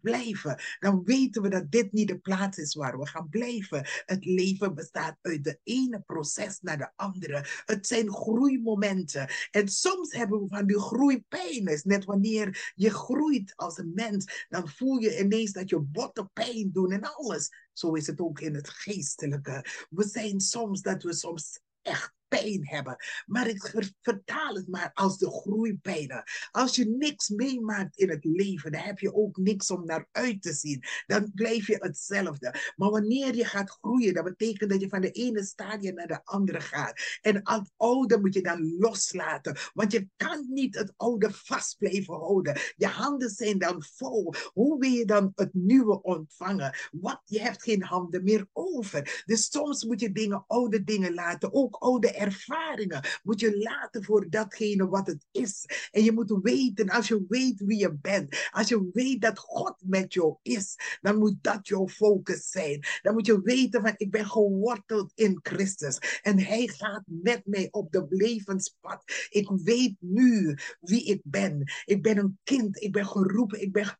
blijven, 0.00 0.62
dan 0.78 1.04
weten 1.04 1.42
we 1.42 1.48
dat 1.48 1.70
dit 1.70 1.92
niet 1.92 2.08
de 2.08 2.18
plaats 2.18 2.58
is 2.58 2.74
waar 2.74 2.98
we 2.98 3.06
gaan 3.06 3.28
blijven. 3.28 3.88
Het 4.06 4.24
leven 4.24 4.74
bestaat 4.74 5.18
uit 5.22 5.44
de 5.44 5.58
ene 5.62 6.00
proces 6.00 6.60
naar 6.60 6.78
de 6.78 6.90
andere. 6.96 7.46
Het 7.64 7.86
zijn 7.86 8.12
groeimomenten. 8.12 9.28
En 9.50 9.68
soms 9.68 10.12
hebben 10.12 10.40
we 10.40 10.48
van 10.48 10.66
die 10.66 10.78
groeipijn. 10.78 11.80
Net 11.82 12.04
wanneer 12.04 12.72
je 12.74 12.90
groeit 12.90 13.52
als 13.56 13.78
een 13.78 13.92
mens, 13.94 14.46
dan 14.48 14.68
voel 14.68 14.98
je 14.98 15.18
ineens 15.18 15.52
dat 15.52 15.68
je 15.68 15.80
botten 15.80 16.30
pijn 16.32 16.70
doen 16.72 16.92
en 16.92 17.14
alles. 17.14 17.50
Zo 17.72 17.92
is 17.94 18.06
het 18.06 18.20
ook 18.20 18.40
in 18.40 18.54
het 18.54 18.68
geestelijke. 18.68 19.86
We 19.90 20.08
zijn 20.08 20.40
soms 20.40 20.82
dat 20.82 21.02
we 21.02 21.14
soms 21.14 21.60
echt 21.82 22.14
pijn 22.34 22.68
hebben. 22.68 22.96
Maar 23.26 23.48
ik 23.48 23.74
vertaal 24.00 24.54
het 24.54 24.68
maar 24.68 24.90
als 24.94 25.18
de 25.18 25.30
groeipijnen. 25.30 26.22
Als 26.50 26.76
je 26.76 26.86
niks 26.86 27.28
meemaakt 27.28 27.96
in 27.96 28.10
het 28.10 28.24
leven, 28.24 28.72
dan 28.72 28.80
heb 28.80 28.98
je 28.98 29.14
ook 29.14 29.36
niks 29.36 29.70
om 29.70 29.84
naar 29.84 30.08
uit 30.12 30.42
te 30.42 30.52
zien. 30.52 30.84
Dan 31.06 31.30
blijf 31.34 31.66
je 31.66 31.76
hetzelfde. 31.78 32.72
Maar 32.76 32.90
wanneer 32.90 33.34
je 33.34 33.44
gaat 33.44 33.70
groeien, 33.70 34.14
dat 34.14 34.24
betekent 34.24 34.70
dat 34.70 34.80
je 34.80 34.88
van 34.88 35.00
de 35.00 35.10
ene 35.10 35.44
stadium 35.44 35.94
naar 35.94 36.06
de 36.06 36.24
andere 36.24 36.60
gaat. 36.60 37.18
En 37.20 37.34
het 37.34 37.72
oude 37.76 38.20
moet 38.20 38.34
je 38.34 38.42
dan 38.42 38.76
loslaten. 38.78 39.56
Want 39.72 39.92
je 39.92 40.08
kan 40.16 40.46
niet 40.48 40.74
het 40.74 40.92
oude 40.96 41.30
vast 41.32 41.78
blijven 41.78 42.14
houden. 42.14 42.58
Je 42.76 42.86
handen 42.86 43.30
zijn 43.30 43.58
dan 43.58 43.82
vol. 43.96 44.34
Hoe 44.52 44.78
wil 44.78 44.90
je 44.90 45.04
dan 45.04 45.32
het 45.34 45.54
nieuwe 45.54 46.02
ontvangen? 46.02 46.76
Wat? 46.90 47.22
Je 47.24 47.40
hebt 47.40 47.62
geen 47.62 47.82
handen 47.82 48.24
meer 48.24 48.48
over. 48.52 49.22
Dus 49.26 49.50
soms 49.50 49.84
moet 49.84 50.00
je 50.00 50.12
dingen, 50.12 50.44
oude 50.46 50.84
dingen 50.84 51.14
laten. 51.14 51.52
Ook 51.52 51.76
oude 51.76 52.12
ervaringen 52.24 53.04
moet 53.22 53.40
je 53.40 53.58
laten 53.58 54.04
voor 54.04 54.30
datgene 54.30 54.88
wat 54.88 55.06
het 55.06 55.26
is. 55.30 55.88
En 55.90 56.04
je 56.04 56.12
moet 56.12 56.38
weten, 56.42 56.88
als 56.88 57.08
je 57.08 57.24
weet 57.28 57.60
wie 57.60 57.78
je 57.78 57.94
bent, 57.94 58.48
als 58.50 58.68
je 58.68 58.90
weet 58.92 59.20
dat 59.20 59.38
God 59.38 59.74
met 59.84 60.14
jou 60.14 60.36
is, 60.42 60.76
dan 61.00 61.18
moet 61.18 61.36
dat 61.40 61.68
jouw 61.68 61.88
focus 61.88 62.50
zijn. 62.50 62.84
Dan 63.02 63.14
moet 63.14 63.26
je 63.26 63.42
weten 63.42 63.80
van 63.80 63.94
ik 63.96 64.10
ben 64.10 64.26
geworteld 64.26 65.12
in 65.14 65.38
Christus 65.42 66.20
en 66.22 66.38
hij 66.40 66.66
gaat 66.66 67.02
met 67.06 67.42
mij 67.44 67.68
op 67.70 67.92
de 67.92 68.06
levenspad. 68.08 69.02
Ik 69.28 69.50
weet 69.64 69.96
nu 69.98 70.56
wie 70.80 71.04
ik 71.04 71.20
ben. 71.24 71.72
Ik 71.84 72.02
ben 72.02 72.18
een 72.18 72.38
kind, 72.44 72.82
ik 72.82 72.92
ben 72.92 73.06
geroepen, 73.06 73.60
ik 73.60 73.72
ben 73.72 73.96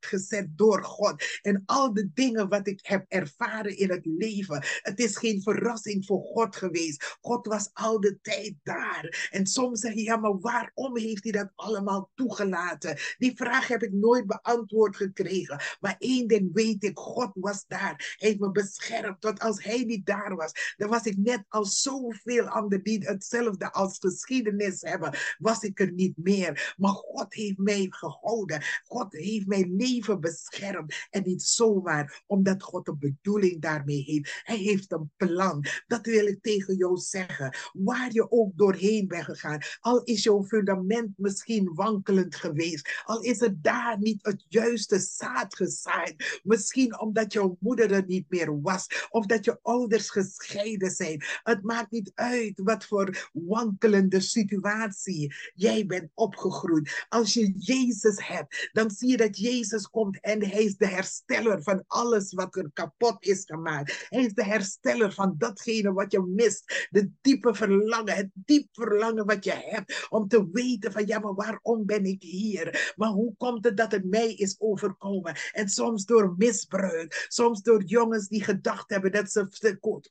gezet 0.00 0.58
door 0.58 0.84
God. 0.84 1.24
En 1.42 1.62
al 1.66 1.94
de 1.94 2.10
dingen 2.14 2.48
wat 2.48 2.66
ik 2.66 2.80
heb 2.82 3.04
ervaren 3.08 3.76
in 3.76 3.90
het 3.90 4.06
leven, 4.06 4.64
het 4.82 4.98
is 4.98 5.16
geen 5.16 5.42
verrassing 5.42 6.06
voor 6.06 6.20
God 6.20 6.56
geweest. 6.56 7.16
God 7.20 7.46
was 7.46 7.70
al 7.72 8.00
de 8.00 8.18
tijd 8.22 8.54
daar. 8.62 9.28
En 9.30 9.46
soms 9.46 9.80
zeg 9.80 9.94
je, 9.94 10.02
ja, 10.02 10.16
maar 10.16 10.38
waarom 10.40 10.96
heeft 10.96 11.22
hij 11.22 11.32
dat 11.32 11.52
allemaal 11.54 12.10
toegelaten? 12.14 12.98
Die 13.18 13.36
vraag 13.36 13.68
heb 13.68 13.82
ik 13.82 13.92
nooit 13.92 14.26
beantwoord 14.26 14.96
gekregen. 14.96 15.60
Maar 15.80 15.96
één 15.98 16.28
ding 16.28 16.50
weet 16.52 16.84
ik, 16.84 16.98
God 16.98 17.30
was 17.34 17.64
daar. 17.66 18.16
Hij 18.18 18.28
heeft 18.28 18.40
me 18.40 18.50
beschermd. 18.50 19.20
Tot 19.20 19.40
als 19.40 19.64
hij 19.64 19.84
niet 19.84 20.06
daar 20.06 20.36
was, 20.36 20.74
dan 20.76 20.88
was 20.88 21.04
ik 21.04 21.16
net 21.16 21.44
als 21.48 21.82
zoveel 21.82 22.48
anderen 22.48 22.84
die 22.84 22.98
hetzelfde 23.06 23.72
als 23.72 23.96
geschiedenis 23.98 24.80
hebben, 24.80 25.14
was 25.38 25.62
ik 25.62 25.80
er 25.80 25.92
niet 25.92 26.16
meer. 26.16 26.74
Maar 26.76 26.92
God 26.92 27.34
heeft 27.34 27.58
mij 27.58 27.86
gehouden. 27.90 28.62
God 28.84 29.12
heeft 29.12 29.46
mij 29.46 29.67
leven 29.76 30.20
beschermd. 30.20 30.94
En 31.10 31.22
niet 31.22 31.42
zomaar 31.42 32.22
omdat 32.26 32.62
God 32.62 32.88
een 32.88 32.98
bedoeling 32.98 33.60
daarmee 33.60 34.02
heeft. 34.02 34.40
Hij 34.44 34.56
heeft 34.56 34.92
een 34.92 35.10
plan. 35.16 35.64
Dat 35.86 36.06
wil 36.06 36.26
ik 36.26 36.42
tegen 36.42 36.76
jou 36.76 36.96
zeggen. 36.96 37.56
Waar 37.72 38.12
je 38.12 38.30
ook 38.30 38.56
doorheen 38.56 39.08
bent 39.08 39.24
gegaan. 39.24 39.60
Al 39.80 40.02
is 40.02 40.22
jouw 40.22 40.44
fundament 40.44 41.10
misschien 41.16 41.74
wankelend 41.74 42.34
geweest. 42.34 43.02
Al 43.04 43.20
is 43.20 43.40
er 43.40 43.62
daar 43.62 43.98
niet 43.98 44.26
het 44.26 44.44
juiste 44.48 44.98
zaad 44.98 45.56
gezaaid. 45.56 46.40
Misschien 46.42 47.00
omdat 47.00 47.32
jouw 47.32 47.56
moeder 47.60 47.92
er 47.92 48.04
niet 48.06 48.26
meer 48.28 48.60
was. 48.60 49.06
Of 49.10 49.26
dat 49.26 49.44
je 49.44 49.58
ouders 49.62 50.10
gescheiden 50.10 50.90
zijn. 50.90 51.24
Het 51.42 51.62
maakt 51.62 51.90
niet 51.90 52.12
uit 52.14 52.60
wat 52.64 52.84
voor 52.84 53.30
wankelende 53.32 54.20
situatie 54.20 55.34
jij 55.54 55.86
bent 55.86 56.10
opgegroeid. 56.14 57.06
Als 57.08 57.34
je 57.34 57.52
Jezus 57.58 58.26
hebt, 58.26 58.70
dan 58.72 58.90
zie 58.90 59.08
je 59.08 59.16
dat 59.16 59.38
Jezus 59.38 59.57
Jezus 59.58 59.86
komt 59.86 60.20
en 60.20 60.44
hij 60.44 60.64
is 60.64 60.76
de 60.76 60.86
hersteller 60.86 61.62
van 61.62 61.84
alles 61.86 62.32
wat 62.32 62.56
er 62.56 62.70
kapot 62.72 63.24
is 63.24 63.42
gemaakt. 63.44 64.06
Hij 64.08 64.24
is 64.24 64.32
de 64.34 64.44
hersteller 64.44 65.12
van 65.12 65.34
datgene 65.38 65.92
wat 65.92 66.12
je 66.12 66.20
mist. 66.20 66.86
De 66.90 67.10
diepe 67.20 67.54
verlangen, 67.54 68.14
het 68.14 68.30
diep 68.32 68.68
verlangen 68.72 69.26
wat 69.26 69.44
je 69.44 69.52
hebt 69.52 70.06
om 70.08 70.28
te 70.28 70.48
weten 70.52 70.92
van 70.92 71.06
ja, 71.06 71.18
maar 71.18 71.34
waarom 71.34 71.86
ben 71.86 72.04
ik 72.04 72.22
hier? 72.22 72.92
Maar 72.96 73.08
hoe 73.08 73.34
komt 73.36 73.64
het 73.64 73.76
dat 73.76 73.92
het 73.92 74.04
mij 74.04 74.34
is 74.34 74.56
overkomen? 74.58 75.36
En 75.52 75.68
soms 75.68 76.04
door 76.04 76.34
misbruik, 76.36 77.26
soms 77.28 77.62
door 77.62 77.82
jongens 77.82 78.28
die 78.28 78.44
gedacht 78.44 78.90
hebben 78.90 79.12
dat 79.12 79.30
ze 79.30 79.46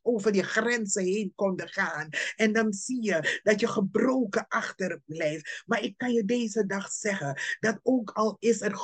over 0.01 0.32
die 0.32 0.44
grenzen 0.44 1.04
heen 1.04 1.32
konden 1.36 1.68
gaan. 1.68 2.10
En 2.36 2.54
dan 2.54 2.74
zie 2.74 3.04
je 3.04 3.39
dat 3.44 3.60
je 3.60 3.68
gebroken 3.68 4.46
achterblijft. 4.48 5.63
Maar 5.66 5.84
ik 5.84 5.98
kan 5.98 6.13
je 6.13 6.25
deze 6.25 6.66
dag 6.66 6.92
zeggen 6.92 7.42
dat 7.60 7.80
ook 7.84 8.12
al 8.12 8.38
is 8.39 8.62
er 8.62 8.75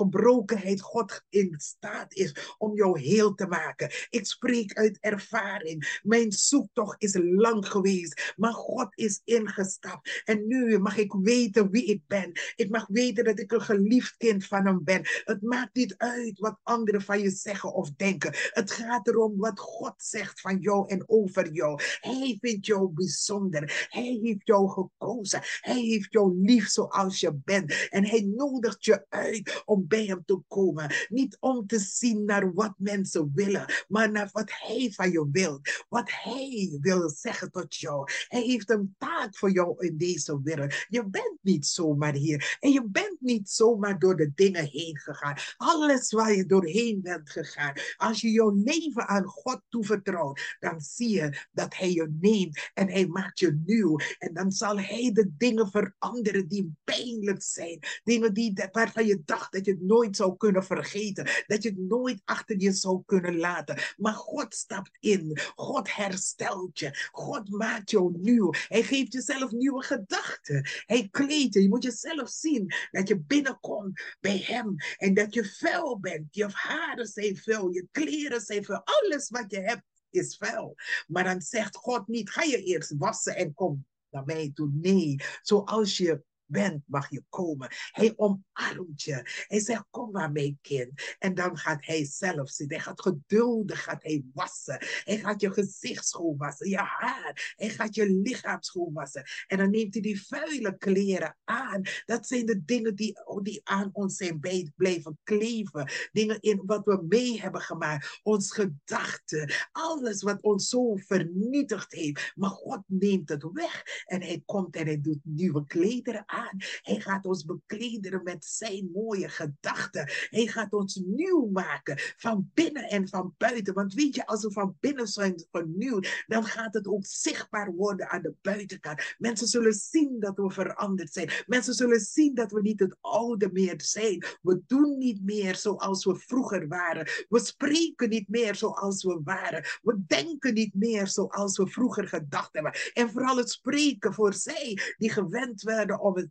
God 0.81 1.23
in 1.29 1.55
staat 1.57 2.13
is 2.13 2.55
om 2.57 2.75
jou 2.75 2.99
heel 2.99 3.33
te 3.33 3.47
maken. 3.47 3.91
Ik 4.09 4.25
spreek 4.25 4.73
uit 4.73 4.97
ervaring. 4.99 5.99
Mijn 6.03 6.31
zoektocht 6.31 7.01
is 7.03 7.17
lang 7.21 7.67
geweest, 7.67 8.33
maar 8.35 8.53
God 8.53 8.87
is 8.97 9.21
ingestapt. 9.23 10.21
En 10.25 10.47
nu 10.47 10.79
mag 10.79 10.97
ik 10.97 11.13
weten 11.13 11.69
wie 11.69 11.85
ik 11.85 12.01
ben. 12.07 12.31
Ik 12.55 12.69
mag 12.69 12.87
weten 12.87 13.23
dat 13.23 13.39
ik 13.39 13.51
een 13.51 13.61
geliefd 13.61 14.17
kind 14.17 14.45
van 14.45 14.65
hem 14.65 14.83
ben. 14.83 15.01
Het 15.03 15.41
maakt 15.41 15.75
niet 15.75 15.95
uit 15.97 16.39
wat 16.39 16.59
anderen 16.63 17.01
van 17.01 17.19
je 17.19 17.29
zeggen 17.29 17.73
of 17.73 17.91
denken. 17.91 18.35
Het 18.51 18.71
gaat 18.71 19.07
erom 19.07 19.37
wat 19.37 19.59
God 19.59 19.93
zegt 19.97 20.41
van 20.41 20.59
jou 20.59 20.89
en 20.89 21.03
over 21.09 21.51
jou. 21.51 21.81
Hij 21.99 22.37
vindt 22.41 22.65
jou 22.65 22.89
bijzonder. 22.89 23.87
Hij 23.89 24.19
heeft 24.21 24.47
jou 24.47 24.69
gekozen. 24.69 25.41
Hij 25.59 25.81
heeft 25.81 26.13
jou 26.13 26.39
lief 26.41 26.67
zoals 26.67 27.19
je 27.19 27.33
bent. 27.43 27.87
En 27.89 28.05
hij 28.05 28.21
nodigt 28.21 28.85
je 28.85 29.05
uit 29.09 29.61
om 29.65 29.87
bij 29.87 30.05
hem 30.05 30.23
te 30.25 30.42
komen. 30.47 30.93
Niet 31.09 31.37
om 31.39 31.67
te 31.67 31.79
zien 31.79 32.25
naar 32.25 32.53
wat 32.53 32.73
mensen 32.77 33.31
willen, 33.35 33.65
maar 33.87 34.11
naar 34.11 34.29
wat 34.31 34.51
hij 34.53 34.91
van 34.91 35.11
je 35.11 35.29
wil. 35.31 35.61
Wat 35.89 36.11
hij 36.11 36.77
wil 36.81 37.09
zeggen 37.09 37.51
tot 37.51 37.75
jou. 37.75 38.11
Hij 38.27 38.41
heeft 38.41 38.69
een 38.69 38.95
taak 38.97 39.37
voor 39.37 39.51
jou 39.51 39.85
in 39.87 39.97
deze 39.97 40.41
wereld. 40.43 40.73
Je 40.89 41.05
bent 41.09 41.37
niet 41.41 41.65
zomaar 41.65 42.13
hier. 42.13 42.57
En 42.59 42.71
je 42.71 42.87
bent 42.89 43.21
niet 43.21 43.49
zomaar 43.49 43.99
door 43.99 44.15
de 44.15 44.31
dingen 44.35 44.65
heen 44.65 44.97
gegaan. 44.99 45.37
Alles 45.57 46.11
waar 46.11 46.33
je 46.33 46.45
doorheen 46.45 47.01
bent 47.01 47.29
gegaan. 47.29 47.73
Als 47.97 48.21
je 48.21 48.31
jouw 48.31 48.49
leven 48.63 49.07
aan 49.07 49.25
God 49.25 49.61
toevertrouwt, 49.69 50.57
dan 50.59 50.81
zie 50.81 51.09
je 51.09 51.47
dat 51.51 51.75
hij 51.75 51.91
je 51.91 52.07
neemt 52.19 52.71
en 52.73 52.89
hij 52.89 53.07
maakt 53.07 53.39
je 53.39 53.61
nieuw. 53.65 53.99
En 54.19 54.33
dan 54.33 54.51
zal 54.51 54.79
hij 54.79 55.11
de 55.13 55.31
dingen 55.37 55.69
veranderen 55.69 56.47
die 56.47 56.73
pijnlijk 56.83 57.41
zijn. 57.41 57.79
Dingen 58.03 58.33
die, 58.33 58.53
waarvan 58.71 59.05
je 59.05 59.21
dacht 59.25 59.51
dat 59.51 59.65
je 59.65 59.71
het 59.71 59.81
nooit 59.81 60.15
zou 60.23 60.37
kunnen 60.37 60.63
vergeten. 60.63 61.29
Dat 61.47 61.63
je 61.63 61.69
het 61.69 61.77
nooit 61.77 62.21
achter 62.25 62.59
je 62.59 62.71
zou 62.71 63.03
kunnen 63.05 63.37
laten. 63.37 63.77
Maar 63.97 64.13
God 64.13 64.55
stapt 64.55 64.97
in. 64.99 65.39
God 65.55 65.95
herstelt 65.95 66.79
je. 66.79 67.09
God 67.11 67.49
maakt 67.49 67.91
jou 67.91 68.17
nieuw. 68.17 68.53
Hij 68.67 68.83
geeft 68.83 69.13
jezelf 69.13 69.51
nieuwe 69.51 69.83
gedachten. 69.83 70.69
Hij 70.85 71.07
kleedt 71.11 71.53
je. 71.53 71.61
Je 71.61 71.69
moet 71.69 71.83
jezelf 71.83 72.29
zien 72.29 72.73
dat 72.91 73.07
je 73.07 73.19
binnenkomt 73.19 74.01
bij 74.19 74.37
hem. 74.37 74.75
En 74.97 75.13
dat 75.13 75.33
je 75.33 75.45
vuil 75.45 75.99
bent. 75.99 76.35
Je 76.35 76.47
haren 76.51 77.07
zijn 77.07 77.37
vuil. 77.37 77.71
Je 77.71 77.87
kleren 77.91 78.41
zijn 78.41 78.65
vuil. 78.65 78.81
Alles 78.83 79.29
wat 79.29 79.51
je 79.51 79.59
hebt 79.59 79.83
is 80.09 80.35
vuil. 80.37 80.75
Maar 81.07 81.23
dan 81.23 81.41
zegt 81.41 81.75
God 81.75 82.07
niet, 82.07 82.29
ga 82.29 82.43
je 82.43 82.63
eerst 82.63 82.93
wassen 82.97 83.35
en 83.35 83.53
kom 83.53 83.85
naar 84.09 84.25
mij 84.25 84.51
toe. 84.53 84.69
Nee, 84.73 85.15
zoals 85.41 85.97
je 85.97 86.23
bent, 86.53 86.83
mag 86.85 87.09
je 87.09 87.23
komen. 87.29 87.67
Hij 87.91 88.13
omarmt 88.15 89.01
je. 89.01 89.45
Hij 89.47 89.59
zegt, 89.59 89.85
kom 89.89 90.11
maar 90.11 90.31
mee, 90.31 90.57
kind. 90.61 91.15
En 91.19 91.33
dan 91.33 91.57
gaat 91.57 91.85
hij 91.85 92.05
zelf 92.05 92.49
zitten. 92.49 92.77
Hij 92.77 92.85
gaat 92.85 93.01
geduldig 93.01 93.83
gaat 93.83 94.03
hij 94.03 94.23
wassen. 94.33 94.77
Hij 95.03 95.19
gaat 95.19 95.41
je 95.41 95.51
gezicht 95.51 96.07
schoonwassen, 96.07 96.69
je 96.69 96.77
haar. 96.77 97.53
Hij 97.55 97.69
gaat 97.69 97.95
je 97.95 98.09
lichaam 98.09 98.61
schoonwassen. 98.61 99.23
En 99.47 99.57
dan 99.57 99.69
neemt 99.69 99.93
hij 99.93 100.01
die 100.01 100.25
vuile 100.25 100.77
kleren 100.77 101.37
aan. 101.43 101.81
Dat 102.05 102.27
zijn 102.27 102.45
de 102.45 102.65
dingen 102.65 102.95
die, 102.95 103.13
die 103.41 103.61
aan 103.63 103.89
ons 103.93 104.15
zijn 104.15 104.39
blijven 104.75 105.19
kleven. 105.23 105.91
Dingen 106.11 106.41
in 106.41 106.61
wat 106.65 106.85
we 106.85 107.05
mee 107.09 107.41
hebben 107.41 107.61
gemaakt. 107.61 108.19
Ons 108.23 108.51
gedachten. 108.51 109.53
Alles 109.71 110.21
wat 110.21 110.41
ons 110.41 110.69
zo 110.69 110.95
vernietigd 110.95 111.91
heeft. 111.91 112.31
Maar 112.35 112.49
God 112.49 112.81
neemt 112.85 113.29
het 113.29 113.43
weg. 113.53 113.83
En 114.05 114.21
hij 114.21 114.41
komt 114.45 114.75
en 114.75 114.85
hij 114.85 115.01
doet 115.01 115.19
nieuwe 115.23 115.65
klederen 115.65 116.23
aan. 116.25 116.42
Hij 116.81 116.99
gaat 116.99 117.25
ons 117.25 117.45
beklederen 117.45 118.23
met 118.23 118.45
zijn 118.45 118.89
mooie 118.93 119.29
gedachten. 119.29 120.11
Hij 120.29 120.47
gaat 120.47 120.73
ons 120.73 121.01
nieuw 121.05 121.49
maken 121.51 121.99
van 122.17 122.51
binnen 122.53 122.83
en 122.89 123.07
van 123.07 123.33
buiten. 123.37 123.73
Want 123.73 123.93
weet 123.93 124.15
je, 124.15 124.25
als 124.25 124.43
we 124.43 124.51
van 124.51 124.77
binnen 124.79 125.07
zijn 125.07 125.45
vernieuwd, 125.51 126.23
dan 126.27 126.43
gaat 126.43 126.73
het 126.73 126.87
ook 126.87 127.05
zichtbaar 127.05 127.73
worden 127.73 128.09
aan 128.09 128.21
de 128.21 128.33
buitenkant. 128.41 129.15
Mensen 129.17 129.47
zullen 129.47 129.73
zien 129.73 130.19
dat 130.19 130.37
we 130.37 130.51
veranderd 130.51 131.13
zijn. 131.13 131.31
Mensen 131.45 131.73
zullen 131.73 131.99
zien 131.99 132.35
dat 132.35 132.51
we 132.51 132.61
niet 132.61 132.79
het 132.79 132.95
oude 133.01 133.49
meer 133.51 133.81
zijn. 133.81 134.25
We 134.41 134.61
doen 134.67 134.97
niet 134.97 135.23
meer 135.23 135.55
zoals 135.55 136.05
we 136.05 136.15
vroeger 136.15 136.67
waren. 136.67 137.07
We 137.29 137.39
spreken 137.39 138.09
niet 138.09 138.29
meer 138.29 138.55
zoals 138.55 139.03
we 139.03 139.21
waren. 139.23 139.65
We 139.81 140.03
denken 140.07 140.53
niet 140.53 140.73
meer 140.73 141.07
zoals 141.07 141.57
we 141.57 141.67
vroeger 141.67 142.07
gedacht 142.07 142.53
hebben. 142.53 142.73
En 142.93 143.09
vooral 143.09 143.37
het 143.37 143.49
spreken 143.49 144.13
voor 144.13 144.33
zij 144.33 144.93
die 144.97 145.11
gewend 145.11 145.61
werden 145.61 145.99
om 145.99 146.15
het 146.15 146.29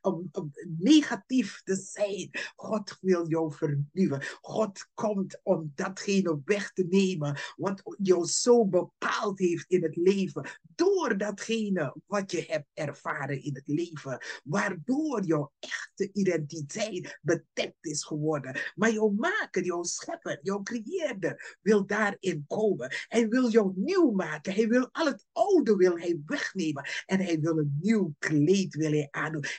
om, 0.00 0.30
negatief 0.78 1.62
te 1.64 1.74
zijn. 1.74 2.30
God 2.56 2.98
wil 3.00 3.28
jou 3.28 3.52
vernieuwen. 3.52 4.22
God 4.40 4.88
komt 4.94 5.40
om 5.42 5.72
datgene 5.74 6.40
weg 6.44 6.72
te 6.72 6.86
nemen 6.88 7.38
wat 7.56 7.82
jou 8.02 8.26
zo 8.26 8.66
bepaald 8.66 9.38
heeft 9.38 9.70
in 9.70 9.82
het 9.82 9.96
leven. 9.96 10.48
Door 10.74 11.16
datgene 11.16 11.94
wat 12.06 12.30
je 12.30 12.44
hebt 12.48 12.68
ervaren 12.74 13.42
in 13.42 13.54
het 13.54 13.68
leven. 13.68 14.18
Waardoor 14.44 15.24
jouw 15.24 15.52
echte 15.58 16.12
identiteit 16.12 17.18
bedekt 17.22 17.86
is 17.86 18.04
geworden. 18.04 18.58
Maar 18.74 18.92
jouw 18.92 19.08
maker, 19.08 19.64
jouw 19.64 19.82
schepper, 19.82 20.38
jouw 20.42 20.62
creëerder 20.62 21.56
wil 21.62 21.86
daarin 21.86 22.44
komen. 22.46 22.94
Hij 23.08 23.28
wil 23.28 23.50
jou 23.50 23.72
nieuw 23.76 24.10
maken. 24.10 24.52
Hij 24.52 24.68
wil 24.68 24.88
al 24.92 25.06
het 25.06 25.26
oude 25.32 25.76
wil 25.76 25.98
hij 25.98 26.20
wegnemen. 26.26 26.88
En 27.06 27.20
hij 27.20 27.40
wil 27.40 27.58
een 27.58 27.78
nieuw 27.80 28.14
kleed 28.18 28.74
wil 28.74 28.90
hij 28.90 29.08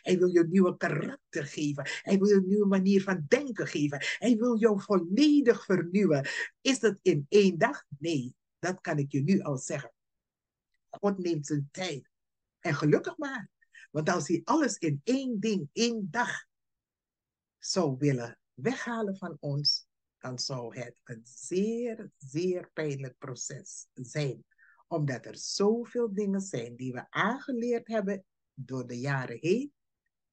Hij 0.01 0.17
wil 0.17 0.27
je 0.27 0.47
nieuwe 0.47 0.77
karakter 0.77 1.45
geven. 1.45 1.89
Hij 2.01 2.17
wil 2.17 2.27
je 2.27 2.35
een 2.35 2.47
nieuwe 2.47 2.67
manier 2.67 3.01
van 3.01 3.25
denken 3.27 3.67
geven. 3.67 4.05
Hij 4.17 4.35
wil 4.35 4.59
jou 4.59 4.81
volledig 4.81 5.65
vernieuwen. 5.65 6.27
Is 6.61 6.79
dat 6.79 6.97
in 7.01 7.25
één 7.29 7.57
dag? 7.57 7.83
Nee, 7.99 8.35
dat 8.59 8.81
kan 8.81 8.97
ik 8.97 9.11
je 9.11 9.23
nu 9.23 9.41
al 9.41 9.57
zeggen. 9.57 9.93
God 10.89 11.17
neemt 11.17 11.45
zijn 11.45 11.69
tijd. 11.71 12.09
En 12.59 12.75
gelukkig 12.75 13.17
maar. 13.17 13.49
Want 13.91 14.09
als 14.09 14.27
hij 14.27 14.41
alles 14.43 14.77
in 14.77 15.01
één 15.03 15.39
ding, 15.39 15.69
één 15.73 16.07
dag 16.11 16.45
zou 17.57 17.95
willen 17.97 18.39
weghalen 18.53 19.17
van 19.17 19.37
ons, 19.39 19.87
dan 20.17 20.39
zou 20.39 20.79
het 20.79 20.99
een 21.03 21.21
zeer, 21.23 22.11
zeer 22.17 22.69
pijnlijk 22.73 23.17
proces 23.17 23.87
zijn. 23.93 24.45
Omdat 24.87 25.25
er 25.25 25.37
zoveel 25.37 26.13
dingen 26.13 26.41
zijn 26.41 26.75
die 26.75 26.93
we 26.93 27.05
aangeleerd 27.09 27.87
hebben 27.87 28.25
door 28.55 28.87
de 28.87 28.99
jaren 28.99 29.37
heen 29.39 29.73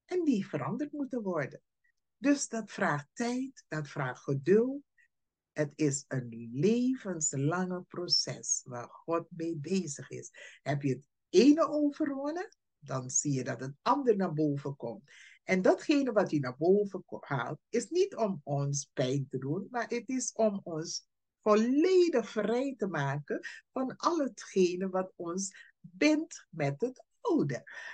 en 0.05 0.23
die 0.23 0.47
veranderd 0.47 0.91
moeten 0.91 1.21
worden. 1.21 1.61
Dus 2.17 2.47
dat 2.47 2.71
vraagt 2.71 3.07
tijd, 3.13 3.65
dat 3.67 3.87
vraagt 3.87 4.21
geduld. 4.21 4.83
Het 5.51 5.71
is 5.75 6.05
een 6.07 6.49
levenslange 6.53 7.81
proces 7.81 8.61
waar 8.63 8.89
God 8.89 9.25
mee 9.29 9.55
bezig 9.55 10.09
is. 10.09 10.29
Heb 10.61 10.81
je 10.81 10.93
het 10.93 11.07
ene 11.29 11.67
overwonnen, 11.67 12.55
dan 12.79 13.09
zie 13.09 13.33
je 13.33 13.43
dat 13.43 13.59
het 13.59 13.75
ander 13.81 14.15
naar 14.15 14.33
boven 14.33 14.75
komt. 14.75 15.11
En 15.43 15.61
datgene 15.61 16.11
wat 16.11 16.31
hij 16.31 16.39
naar 16.39 16.57
boven 16.57 17.03
haalt, 17.19 17.59
is 17.69 17.89
niet 17.89 18.15
om 18.15 18.41
ons 18.43 18.89
pijn 18.93 19.27
te 19.29 19.37
doen, 19.37 19.67
maar 19.71 19.87
het 19.87 20.09
is 20.09 20.31
om 20.31 20.59
ons 20.63 21.07
volledig 21.41 22.29
vrij 22.29 22.75
te 22.77 22.87
maken 22.87 23.39
van 23.71 23.95
al 23.95 24.19
hetgene 24.19 24.89
wat 24.89 25.13
ons 25.15 25.71
bindt 25.79 26.47
met 26.49 26.81
het 26.81 27.03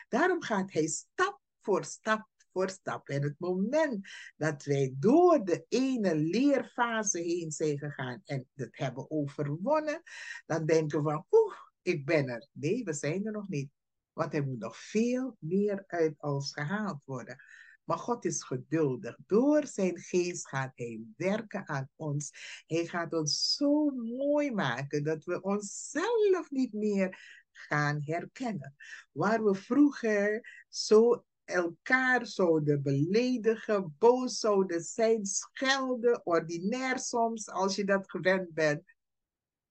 Daarom 0.08 0.44
gaat 0.44 0.72
hij 0.72 0.88
stap 0.88 1.42
voor 1.62 1.86
stap 1.86 2.28
voor 2.52 2.70
stap. 2.70 3.10
En 3.10 3.24
het 3.24 3.40
moment 3.40 4.08
dat 4.38 4.64
wij 4.64 4.94
door 4.98 5.44
de 5.44 5.66
ene 5.68 6.16
leerfase 6.16 7.20
heen 7.20 7.52
zijn 7.52 7.78
gegaan 7.78 8.22
en 8.26 8.48
het 8.54 8.78
hebben 8.78 9.12
overwonnen, 9.12 10.02
dan 10.46 10.66
denken 10.66 11.04
we 11.04 11.10
van, 11.10 11.26
oeh, 11.32 11.56
ik 11.82 12.06
ben 12.06 12.28
er. 12.28 12.48
Nee, 12.52 12.84
we 12.84 12.94
zijn 12.94 13.26
er 13.26 13.32
nog 13.32 13.48
niet. 13.48 13.70
Want 14.14 14.34
er 14.34 14.46
moet 14.46 14.60
nog 14.60 14.78
veel 14.78 15.36
meer 15.40 15.84
uit 15.88 16.22
ons 16.22 16.54
gehaald 16.54 17.02
worden. 17.06 17.44
Maar 17.84 17.98
God 17.98 18.26
is 18.26 18.44
geduldig. 18.44 19.18
Door 19.28 19.68
zijn 19.68 19.98
geest 20.00 20.48
gaat 20.48 20.72
hij 20.76 21.02
werken 21.18 21.68
aan 21.68 21.90
ons. 21.96 22.32
Hij 22.68 22.86
gaat 22.86 23.14
ons 23.14 23.56
zo 23.56 23.90
mooi 23.90 24.52
maken 24.52 25.04
dat 25.04 25.24
we 25.24 25.42
onszelf 25.42 26.50
niet 26.50 26.74
meer 26.74 27.39
gaan 27.68 28.02
herkennen. 28.02 28.76
Waar 29.12 29.44
we 29.44 29.56
vroeger 29.56 30.50
zo 30.70 31.26
elkaar 31.44 32.26
zouden 32.26 32.82
beledigen, 32.82 33.96
boos 33.98 34.40
zouden 34.40 34.82
zijn, 34.82 35.26
schelden, 35.26 36.26
ordinair 36.26 37.00
soms, 37.00 37.50
als 37.50 37.76
je 37.76 37.86
dat 37.86 38.10
gewend 38.10 38.54
bent. 38.54 38.84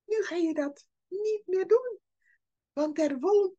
Nu 0.05 0.23
ga 0.23 0.35
je 0.37 0.55
dat 0.55 0.87
niet 1.09 1.43
meer 1.47 1.67
doen. 1.67 1.99
Want 2.73 2.99
er 2.99 3.19
woont 3.19 3.55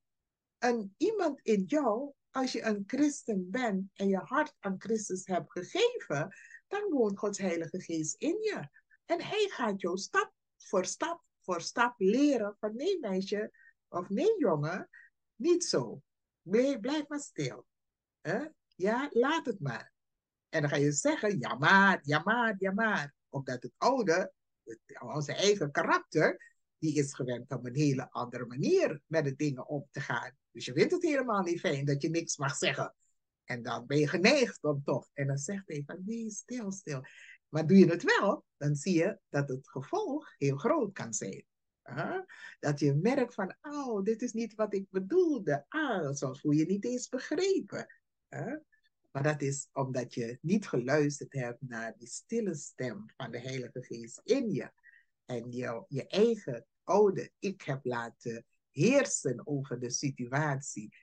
een, 0.58 0.94
iemand 0.98 1.40
in 1.42 1.64
jou, 1.68 2.14
als 2.32 2.52
je 2.52 2.64
een 2.64 2.84
christen 2.88 3.50
bent 3.52 3.90
en 3.94 4.08
je 4.08 4.18
hart 4.18 4.56
aan 4.60 4.76
Christus 4.78 5.26
hebt 5.26 5.52
gegeven, 5.52 6.36
dan 6.68 6.90
woont 6.90 7.20
Gods 7.20 7.38
Heilige 7.38 7.82
Geest 7.82 8.16
in 8.16 8.38
je. 8.42 8.70
En 9.06 9.22
hij 9.22 9.50
gaat 9.50 9.82
jou 9.82 9.98
stap 9.98 10.34
voor 10.58 10.86
stap 10.86 11.24
voor 11.50 11.62
stap 11.62 11.94
leren 11.98 12.56
van 12.60 12.76
nee 12.76 13.00
meisje 13.00 13.52
of 13.90 14.10
nee 14.10 14.38
jongen, 14.38 14.90
niet 15.36 15.64
zo. 15.64 16.02
Blijf, 16.42 16.80
blijf 16.80 17.08
maar 17.08 17.20
stil. 17.20 17.66
Ja, 18.76 19.10
laat 19.12 19.46
het 19.46 19.60
maar. 19.60 19.92
En 20.50 20.62
dan 20.62 20.70
ga 20.70 20.76
je 20.76 20.92
zeggen, 20.92 21.40
ja 21.40 21.56
maar, 21.56 22.00
ja 22.02 22.22
maar, 22.24 22.56
ja 22.58 22.72
maar. 22.72 23.14
Omdat 23.30 23.64
het 23.64 23.74
oude, 23.78 24.34
onze 25.00 25.34
eigen 25.34 25.72
karakter, 25.72 26.48
die 26.78 26.96
is 26.96 27.14
gewend 27.14 27.52
om 27.52 27.66
een 27.66 27.76
hele 27.76 28.12
andere 28.12 28.46
manier 28.46 29.02
met 29.06 29.24
de 29.24 29.36
dingen 29.36 29.68
om 29.68 29.88
te 29.92 30.00
gaan. 30.00 30.38
Dus 30.52 30.66
je 30.66 30.74
vindt 30.74 30.92
het 30.92 31.04
helemaal 31.04 31.42
niet 31.42 31.60
fijn 31.60 31.86
dat 31.86 32.02
je 32.02 32.10
niks 32.10 32.38
mag 32.38 32.56
zeggen. 32.56 32.96
En 33.44 33.64
dan 33.64 33.86
ben 33.86 33.98
je 33.98 34.08
geneigd 34.08 34.64
om 34.64 34.84
toch. 34.84 35.10
En 35.14 35.28
dan 35.28 35.38
zegt 35.38 35.68
hij 35.68 35.84
van 35.86 36.02
nee, 36.06 36.30
stil, 36.30 36.72
stil. 36.72 37.04
Maar 37.48 37.68
doe 37.68 37.78
je 37.78 37.90
het 37.90 38.04
wel, 38.04 38.46
dan 38.58 38.76
zie 38.76 38.94
je 38.94 39.20
dat 39.30 39.50
het 39.50 39.70
gevolg 39.70 40.34
heel 40.38 40.58
groot 40.58 40.94
kan 40.94 41.14
zijn. 41.14 41.46
Dat 42.60 42.80
je 42.80 42.94
merkt 42.94 43.34
van, 43.34 43.56
oh, 43.62 44.04
dit 44.04 44.22
is 44.22 44.34
niet 44.34 44.56
wat 44.56 44.74
ik 44.74 44.86
bedoelde. 44.90 45.66
Ah, 45.68 46.14
soms 46.14 46.40
voel 46.40 46.52
je 46.52 46.66
niet 46.66 46.86
eens 46.86 47.10
begrepen. 47.10 47.88
Maar 49.12 49.24
dat 49.24 49.42
is 49.42 49.70
omdat 49.74 50.14
je 50.14 50.38
niet 50.42 50.68
geluisterd 50.68 51.34
hebt 51.34 51.62
naar 51.62 51.98
die 51.98 52.08
stille 52.08 52.56
stem 52.56 53.06
van 53.18 53.32
de 53.32 53.40
Heilige 53.40 53.84
Geest 53.84 54.22
in 54.24 54.52
je. 54.52 54.72
En 55.26 55.52
je, 55.52 55.84
je 55.88 56.08
eigen 56.08 56.66
oude 56.84 57.32
ik 57.40 57.62
heb 57.62 57.86
laten 57.86 58.46
heersen 58.72 59.48
over 59.48 59.80
de 59.80 59.90
situatie. 59.90 60.96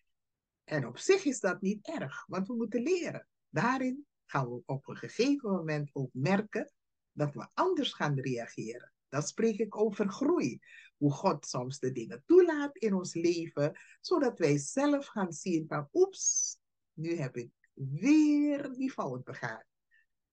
En 0.64 0.87
op 0.87 0.99
zich 0.99 1.25
is 1.25 1.40
dat 1.40 1.61
niet 1.61 1.87
erg, 1.87 2.27
want 2.27 2.46
we 2.46 2.55
moeten 2.55 2.83
leren. 2.83 3.29
Daarin 3.49 4.07
gaan 4.25 4.51
we 4.51 4.62
op 4.66 4.88
een 4.88 4.96
gegeven 4.96 5.51
moment 5.51 5.90
ook 5.92 6.11
merken 6.12 6.72
dat 7.12 7.35
we 7.35 7.49
anders 7.55 7.92
gaan 7.92 8.20
reageren. 8.20 8.92
Dan 9.08 9.22
spreek 9.22 9.58
ik 9.58 9.76
over 9.76 10.08
groei. 10.08 10.58
Hoe 10.96 11.12
God 11.12 11.46
soms 11.46 11.78
de 11.78 11.92
dingen 11.92 12.22
toelaat 12.26 12.76
in 12.76 12.94
ons 12.94 13.14
leven, 13.14 13.78
zodat 14.00 14.38
wij 14.38 14.58
zelf 14.58 15.06
gaan 15.06 15.32
zien 15.32 15.64
van 15.68 15.88
oeps, 15.92 16.58
nu 16.92 17.16
heb 17.16 17.36
ik 17.36 17.50
weer 17.74 18.72
die 18.72 18.90
fout 18.90 19.24
begaan. 19.24 19.64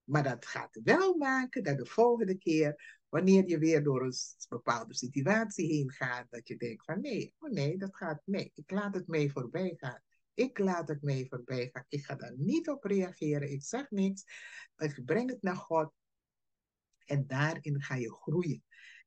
Maar 0.03 0.23
dat 0.23 0.45
gaat 0.45 0.79
wel 0.83 1.17
maken 1.17 1.63
dat 1.63 1.77
de 1.77 1.86
volgende 1.86 2.38
keer, 2.38 3.01
wanneer 3.09 3.47
je 3.47 3.57
weer 3.57 3.83
door 3.83 4.03
een 4.03 4.13
bepaalde 4.49 4.95
situatie 4.95 5.67
heen 5.67 5.91
gaat, 5.91 6.27
dat 6.29 6.47
je 6.47 6.57
denkt 6.57 6.86
van 6.86 7.01
nee, 7.01 7.36
oh 7.39 7.51
nee, 7.51 7.77
dat 7.77 7.95
gaat, 7.95 8.21
nee, 8.25 8.51
ik 8.55 8.71
laat 8.71 8.93
het 8.93 9.07
mee 9.07 9.31
voorbij 9.31 9.73
gaan. 9.77 10.01
Ik 10.33 10.57
laat 10.57 10.88
het 10.88 11.01
mee 11.01 11.27
voorbij 11.29 11.69
gaan. 11.73 11.86
Ik 11.88 12.05
ga 12.05 12.15
daar 12.15 12.33
niet 12.38 12.69
op 12.69 12.83
reageren. 12.83 13.51
Ik 13.51 13.63
zeg 13.63 13.89
niks. 13.89 14.23
Ik 14.77 15.05
breng 15.05 15.29
het 15.29 15.41
naar 15.41 15.55
God. 15.55 15.91
En 17.06 17.28
daarin 17.28 17.82
ga 17.82 17.96
je 17.96 18.12
groeien. 18.12 18.63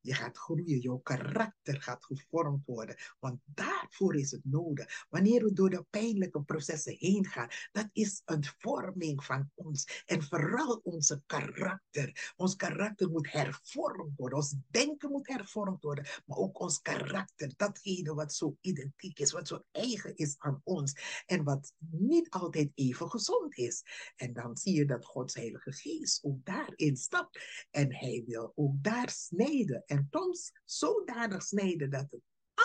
Je 0.07 0.15
gaat 0.15 0.37
groeien, 0.37 0.79
jouw 0.79 0.99
karakter 0.99 1.83
gaat 1.83 2.05
gevormd 2.05 2.67
worden. 2.67 2.97
Want 3.19 3.41
daarvoor 3.45 4.17
is 4.17 4.31
het 4.31 4.45
nodig. 4.45 5.07
Wanneer 5.09 5.45
we 5.45 5.53
door 5.53 5.71
de 5.71 5.85
pijnlijke 5.91 6.43
processen 6.43 6.97
heen 6.99 7.27
gaan, 7.27 7.49
dat 7.73 7.89
is 7.93 8.23
een 8.25 8.45
vorming 8.59 9.25
van 9.25 9.51
ons. 9.55 10.03
En 10.07 10.23
vooral 10.23 10.81
onze 10.83 11.23
karakter. 11.27 12.33
Ons 12.37 12.57
karakter 12.57 13.11
moet 13.11 13.33
hervormd 13.33 14.17
worden. 14.17 14.39
Ons 14.39 14.55
denken 14.71 15.11
moet 15.11 15.29
hervormd 15.29 15.83
worden. 15.83 16.07
Maar 16.27 16.39
ook 16.39 16.61
ons 16.61 16.81
karakter. 16.81 17.53
Datgene 17.57 18.15
wat 18.15 18.35
zo 18.35 18.57
identiek 18.61 19.19
is, 19.19 19.33
wat 19.33 19.49
zo 19.49 19.65
eigen 19.71 20.17
is 20.17 20.35
aan 20.39 20.61
ons. 20.65 21.23
En 21.27 21.45
wat 21.45 21.73
niet 21.91 22.31
altijd 22.31 22.71
even 22.75 23.11
gezond 23.11 23.57
is. 23.57 23.83
En 24.17 24.33
dan 24.33 24.57
zie 24.57 24.75
je 24.75 24.85
dat 24.85 25.05
Gods 25.05 25.35
Heilige 25.35 25.73
Geest 25.73 26.25
ook 26.25 26.45
daarin 26.45 26.97
stapt. 26.97 27.41
En 27.71 27.95
hij 27.95 28.25
wil 28.27 28.53
ook 28.55 28.83
daar 28.83 29.11
snijden 29.11 29.83
en 29.87 29.96
soms 30.11 30.53
zodanig 30.65 31.43
snijden 31.43 31.91
dat 31.91 32.11
het 32.11 32.21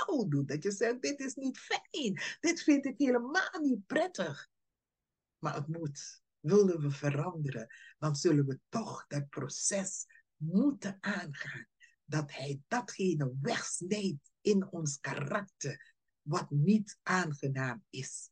oud 0.08 0.32
doet. 0.32 0.48
Dat 0.48 0.64
je 0.64 0.72
zegt, 0.72 1.02
dit 1.02 1.20
is 1.20 1.36
niet 1.36 1.60
fijn. 1.60 2.22
Dit 2.40 2.64
vind 2.64 2.86
ik 2.86 2.98
helemaal 2.98 3.60
niet 3.62 3.86
prettig. 3.86 4.50
Maar 5.38 5.56
het 5.56 5.68
moet. 5.68 6.22
Willen 6.40 6.82
we 6.82 6.92
veranderen, 6.92 7.68
dan 7.98 8.16
zullen 8.16 8.46
we 8.46 8.60
toch 8.70 9.06
dat 9.08 9.30
proces 9.30 10.06
moeten 10.36 10.98
aangaan. 11.00 11.68
Dat 12.06 12.32
hij 12.32 12.62
datgene 12.68 13.36
wegsnijdt 13.42 14.32
in 14.42 14.72
ons 14.72 15.00
karakter, 15.00 15.94
wat 16.22 16.50
niet 16.50 17.00
aangenaam 17.04 17.84
is. 17.90 18.30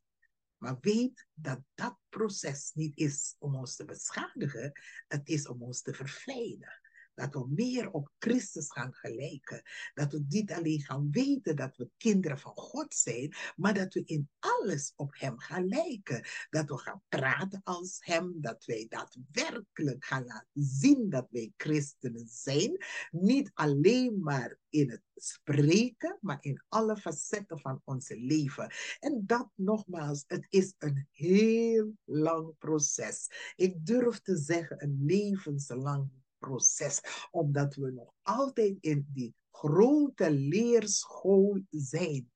Maar 0.58 0.78
weet 0.80 1.28
dat 1.34 1.60
dat 1.74 1.98
proces 2.10 2.72
niet 2.74 2.98
is 2.98 3.36
om 3.38 3.56
ons 3.56 3.76
te 3.76 3.86
beschadigen, 3.86 4.72
het 5.08 5.28
is 5.28 5.48
om 5.48 5.64
ons 5.64 5.82
te 5.82 5.94
verfijnen. 5.94 6.82
Dat 7.20 7.34
we 7.34 7.46
meer 7.50 7.92
op 7.92 8.12
Christus 8.20 8.72
gaan 8.72 8.94
gelijken. 8.94 9.62
Dat 9.94 10.12
we 10.12 10.26
niet 10.28 10.52
alleen 10.52 10.82
gaan 10.82 11.12
weten 11.12 11.56
dat 11.56 11.78
we 11.78 11.90
kinderen 11.98 12.40
van 12.40 12.52
God 12.56 12.94
zijn, 12.94 13.34
maar 13.56 13.74
dat 13.74 13.94
we 13.94 14.04
in 14.06 14.30
alles 14.40 14.94
op 14.96 15.16
Hem 15.18 15.40
gaan 15.40 15.68
lijken. 15.68 16.28
Dat 16.50 16.70
we 16.70 16.78
gaan 16.78 17.02
praten 17.10 17.62
als 17.64 17.98
Hem, 18.00 18.34
dat 18.42 18.66
wij 18.66 18.86
daadwerkelijk 18.90 20.06
gaan 20.06 20.26
laten 20.26 20.64
zien 20.64 21.10
dat 21.10 21.28
wij 21.30 21.54
christenen 21.58 22.28
zijn. 22.28 22.86
Niet 23.12 23.52
alleen 23.54 24.20
maar 24.20 24.58
in 24.70 24.90
het 24.90 25.02
spreken, 25.16 26.18
maar 26.22 26.38
in 26.42 26.64
alle 26.68 26.98
facetten 26.98 27.60
van 27.60 27.82
ons 27.84 28.10
leven. 28.10 28.74
En 29.00 29.24
dat 29.26 29.50
nogmaals, 29.56 30.24
het 30.28 30.46
is 30.50 30.74
een 30.78 31.08
heel 31.12 31.94
lang 32.04 32.58
proces. 32.58 33.28
Ik 33.56 33.86
durf 33.86 34.20
te 34.20 34.38
zeggen, 34.38 34.84
een 34.84 35.04
levenslang 35.06 36.10
proces, 36.40 37.02
omdat 37.32 37.76
we 37.76 37.92
nog 37.92 38.14
altijd 38.22 38.78
in 38.80 39.08
die 39.14 39.36
grote 39.52 40.32
leerschool 40.32 41.62
zijn. 41.70 42.32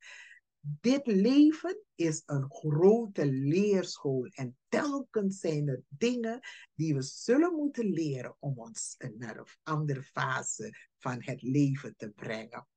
Dit 0.59 1.07
leven 1.07 1.83
is 1.95 2.23
een 2.25 2.51
grote 2.51 3.31
leerschool 3.31 4.25
en 4.25 4.57
telkens 4.67 5.39
zijn 5.39 5.67
er 5.67 5.83
dingen 5.87 6.39
die 6.73 6.93
we 6.93 7.01
zullen 7.01 7.53
moeten 7.55 7.89
leren 7.89 8.35
om 8.39 8.59
ons 8.59 8.95
naar 9.17 9.37
een 9.37 9.47
andere 9.63 10.03
fase 10.03 10.73
van 10.97 11.23
het 11.23 11.41
leven 11.41 11.95
te 11.95 12.09
brengen. 12.09 12.67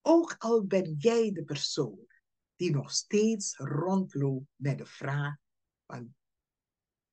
Ook 0.00 0.34
al 0.38 0.64
ben 0.64 0.94
jij 0.98 1.32
de 1.32 1.44
persoon 1.44 2.06
die 2.56 2.70
nog 2.70 2.90
steeds 2.90 3.56
rondloopt 3.56 4.46
met 4.56 4.78
de 4.78 4.86
vraag 4.86 5.36
van 5.86 6.14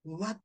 wat 0.01 0.39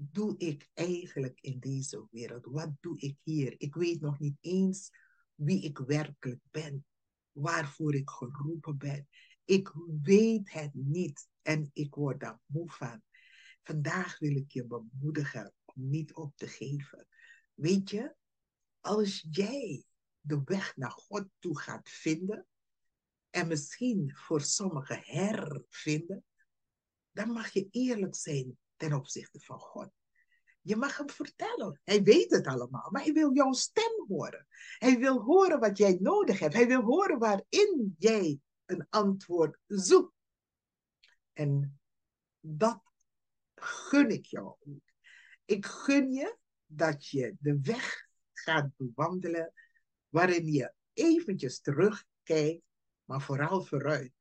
doe 0.00 0.36
ik 0.36 0.68
eigenlijk 0.74 1.40
in 1.40 1.58
deze 1.58 2.06
wereld? 2.10 2.44
Wat 2.44 2.70
doe 2.80 2.98
ik 2.98 3.16
hier? 3.22 3.54
Ik 3.60 3.74
weet 3.74 4.00
nog 4.00 4.18
niet 4.18 4.36
eens 4.40 4.90
wie 5.34 5.62
ik 5.62 5.78
werkelijk 5.78 6.40
ben, 6.50 6.86
waarvoor 7.32 7.94
ik 7.94 8.10
geroepen 8.10 8.78
ben. 8.78 9.08
Ik 9.44 9.72
weet 10.02 10.52
het 10.52 10.74
niet 10.74 11.28
en 11.42 11.70
ik 11.72 11.94
word 11.94 12.20
daar 12.20 12.40
moe 12.46 12.70
van. 12.70 13.02
Vandaag 13.62 14.18
wil 14.18 14.36
ik 14.36 14.52
je 14.52 14.66
bemoedigen 14.66 15.54
om 15.64 15.88
niet 15.88 16.14
op 16.14 16.36
te 16.36 16.46
geven. 16.46 17.06
Weet 17.54 17.90
je, 17.90 18.14
als 18.80 19.26
jij 19.30 19.84
de 20.20 20.42
weg 20.44 20.76
naar 20.76 20.90
God 20.90 21.28
toe 21.38 21.58
gaat 21.58 21.88
vinden, 21.88 22.46
en 23.30 23.48
misschien 23.48 24.16
voor 24.16 24.40
sommigen 24.40 25.00
hervinden, 25.04 26.24
dan 27.10 27.30
mag 27.30 27.52
je 27.52 27.68
eerlijk 27.70 28.14
zijn 28.14 28.58
ten 28.78 28.92
opzichte 28.92 29.40
van 29.40 29.58
God. 29.58 29.90
Je 30.60 30.76
mag 30.76 30.96
hem 30.96 31.10
vertellen. 31.10 31.80
Hij 31.84 32.02
weet 32.02 32.30
het 32.30 32.46
allemaal, 32.46 32.90
maar 32.90 33.02
hij 33.02 33.12
wil 33.12 33.34
jouw 33.34 33.52
stem 33.52 34.04
horen. 34.08 34.46
Hij 34.78 34.98
wil 34.98 35.20
horen 35.20 35.60
wat 35.60 35.78
jij 35.78 35.98
nodig 36.00 36.38
hebt. 36.38 36.54
Hij 36.54 36.66
wil 36.66 36.82
horen 36.82 37.18
waarin 37.18 37.94
jij 37.98 38.40
een 38.64 38.86
antwoord 38.90 39.58
zoekt. 39.66 40.14
En 41.32 41.80
dat 42.40 42.82
gun 43.54 44.10
ik 44.10 44.26
jou. 44.26 44.56
Ik 45.44 45.66
gun 45.66 46.12
je 46.12 46.36
dat 46.66 47.06
je 47.06 47.36
de 47.40 47.58
weg 47.62 48.08
gaat 48.32 48.70
bewandelen 48.76 49.52
waarin 50.08 50.52
je 50.52 50.72
eventjes 50.92 51.60
terugkijkt, 51.60 52.62
maar 53.04 53.22
vooral 53.22 53.64
vooruit. 53.64 54.12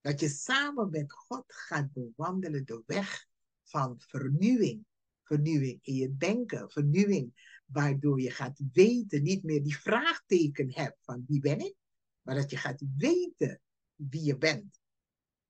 Dat 0.00 0.20
je 0.20 0.28
samen 0.28 0.90
met 0.90 1.12
God 1.12 1.44
gaat 1.46 1.92
bewandelen 1.92 2.64
de 2.64 2.82
weg 2.86 3.26
van 3.72 4.00
vernieuwing. 4.00 4.84
Vernieuwing 5.22 5.78
in 5.82 5.94
je 5.94 6.16
denken, 6.16 6.70
vernieuwing 6.70 7.60
waardoor 7.66 8.20
je 8.20 8.30
gaat 8.30 8.60
weten, 8.72 9.22
niet 9.22 9.42
meer 9.42 9.62
die 9.62 9.76
vraagteken 9.76 10.72
hebt 10.72 10.98
van 11.00 11.24
wie 11.26 11.40
ben 11.40 11.58
ik, 11.58 11.74
maar 12.22 12.34
dat 12.34 12.50
je 12.50 12.56
gaat 12.56 12.82
weten 12.96 13.60
wie 13.94 14.22
je 14.22 14.38
bent. 14.38 14.80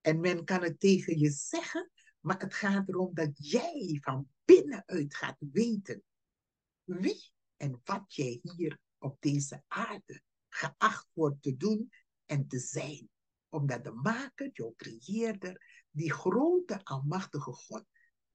En 0.01 0.19
men 0.19 0.43
kan 0.43 0.63
het 0.63 0.79
tegen 0.79 1.19
je 1.19 1.29
zeggen, 1.29 1.91
maar 2.19 2.39
het 2.39 2.53
gaat 2.53 2.89
erom 2.89 3.13
dat 3.13 3.31
jij 3.33 3.97
van 4.01 4.27
binnenuit 4.45 5.15
gaat 5.15 5.37
weten 5.39 6.03
wie 6.83 7.31
en 7.57 7.81
wat 7.83 8.15
jij 8.15 8.39
hier 8.41 8.79
op 8.97 9.21
deze 9.21 9.63
aarde 9.67 10.21
geacht 10.49 11.09
wordt 11.13 11.41
te 11.41 11.57
doen 11.57 11.91
en 12.25 12.47
te 12.47 12.59
zijn. 12.59 13.09
Omdat 13.49 13.83
de 13.83 13.91
maker, 13.91 14.49
jouw 14.53 14.73
creëerder, 14.77 15.85
die 15.89 16.11
grote 16.11 16.83
almachtige 16.83 17.51
God, 17.51 17.85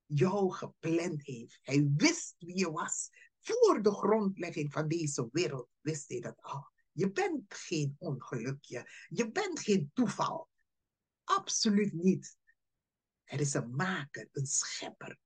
jou 0.09 0.53
gepland 0.53 1.27
heeft. 1.27 1.59
Hij 1.63 1.91
wist 1.97 2.35
wie 2.39 2.59
je 2.59 2.71
was. 2.71 3.11
Voor 3.41 3.83
de 3.83 3.93
grondlegging 3.93 4.73
van 4.73 4.89
deze 4.89 5.29
wereld 5.33 5.69
wist 5.81 6.09
hij 6.09 6.21
dat 6.21 6.43
al. 6.43 6.71
Je 6.93 7.13
bent 7.13 7.55
geen 7.55 7.97
ongelukje. 7.99 8.91
Je 9.09 9.31
bent 9.31 9.61
geen 9.61 9.91
toeval. 9.95 10.49
Absoluut 11.25 11.93
niet. 11.93 12.37
Er 13.25 13.41
is 13.41 13.55
een 13.55 13.71
maker, 13.71 14.29
een 14.33 14.47
schepper, 14.47 15.19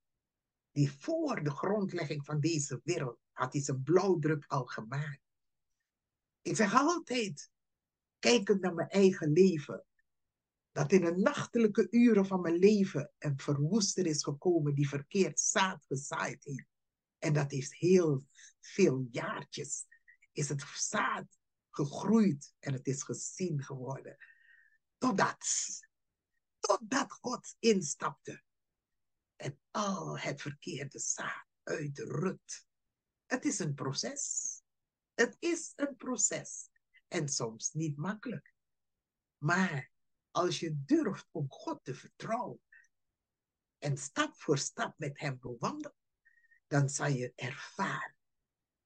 die 0.71 0.93
voor 0.93 1.43
de 1.43 1.51
grondlegging 1.51 2.25
van 2.25 2.41
deze 2.41 2.81
wereld 2.85 3.19
had 3.33 3.55
zijn 3.55 3.83
blauwdruk 3.83 4.45
al 4.47 4.65
gemaakt. 4.65 5.21
Ik 6.41 6.57
zeg 6.57 6.75
altijd, 6.75 7.51
kijkend 8.19 8.61
naar 8.61 8.75
mijn 8.75 8.89
eigen 8.89 9.33
leven, 9.33 9.85
dat 10.73 10.93
in 10.93 11.01
de 11.01 11.17
nachtelijke 11.17 11.87
uren 11.91 12.27
van 12.27 12.41
mijn 12.41 12.57
leven 12.57 13.13
een 13.19 13.39
verwoester 13.39 14.07
is 14.07 14.23
gekomen 14.23 14.75
die 14.75 14.89
verkeerd 14.89 15.41
zaad 15.41 15.85
gezaaid 15.87 16.45
heeft. 16.45 16.71
En 17.19 17.33
dat 17.33 17.51
heeft 17.51 17.75
heel 17.75 18.27
veel 18.61 19.07
jaartjes, 19.11 19.85
is 20.33 20.49
het 20.49 20.65
zaad 20.75 21.39
gegroeid 21.71 22.55
en 22.59 22.73
het 22.73 22.87
is 22.87 23.03
gezien 23.03 23.63
geworden. 23.63 24.17
Totdat, 24.99 25.47
totdat 26.59 27.13
God 27.13 27.57
instapte 27.59 28.43
en 29.37 29.61
al 29.71 30.19
het 30.19 30.41
verkeerde 30.43 30.99
zaad 30.99 31.47
uitrukt. 31.63 32.67
Het 33.27 33.45
is 33.45 33.59
een 33.59 33.75
proces. 33.75 34.57
Het 35.15 35.37
is 35.39 35.73
een 35.77 35.97
proces. 35.97 36.71
En 37.09 37.29
soms 37.29 37.73
niet 37.73 37.97
makkelijk. 37.97 38.55
Maar 39.39 39.92
als 40.33 40.61
je 40.61 40.85
durft 40.85 41.29
om 41.31 41.47
God 41.49 41.85
te 41.85 41.95
vertrouwen 41.95 42.61
en 43.79 43.97
stap 43.97 44.35
voor 44.35 44.59
stap 44.59 44.99
met 44.99 45.19
Hem 45.21 45.39
bewandelt, 45.41 45.97
dan 46.67 46.89
zal 46.89 47.07
je 47.07 47.33
ervaren 47.35 48.17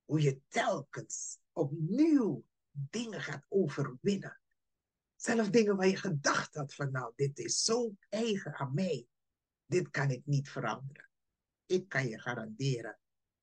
hoe 0.04 0.20
je 0.20 0.40
telkens 0.48 1.38
opnieuw 1.52 2.44
dingen 2.70 3.20
gaat 3.20 3.46
overwinnen. 3.48 4.40
Zelfs 5.16 5.50
dingen 5.50 5.76
waar 5.76 5.86
je 5.86 5.96
gedacht 5.96 6.54
had 6.54 6.74
van 6.74 6.90
nou, 6.90 7.12
dit 7.16 7.38
is 7.38 7.62
zo 7.62 7.96
eigen 8.08 8.54
aan 8.54 8.74
mij. 8.74 9.06
Dit 9.66 9.90
kan 9.90 10.10
ik 10.10 10.26
niet 10.26 10.48
veranderen. 10.48 11.10
Ik 11.66 11.88
kan 11.88 12.08
je 12.08 12.20
garanderen, 12.20 12.98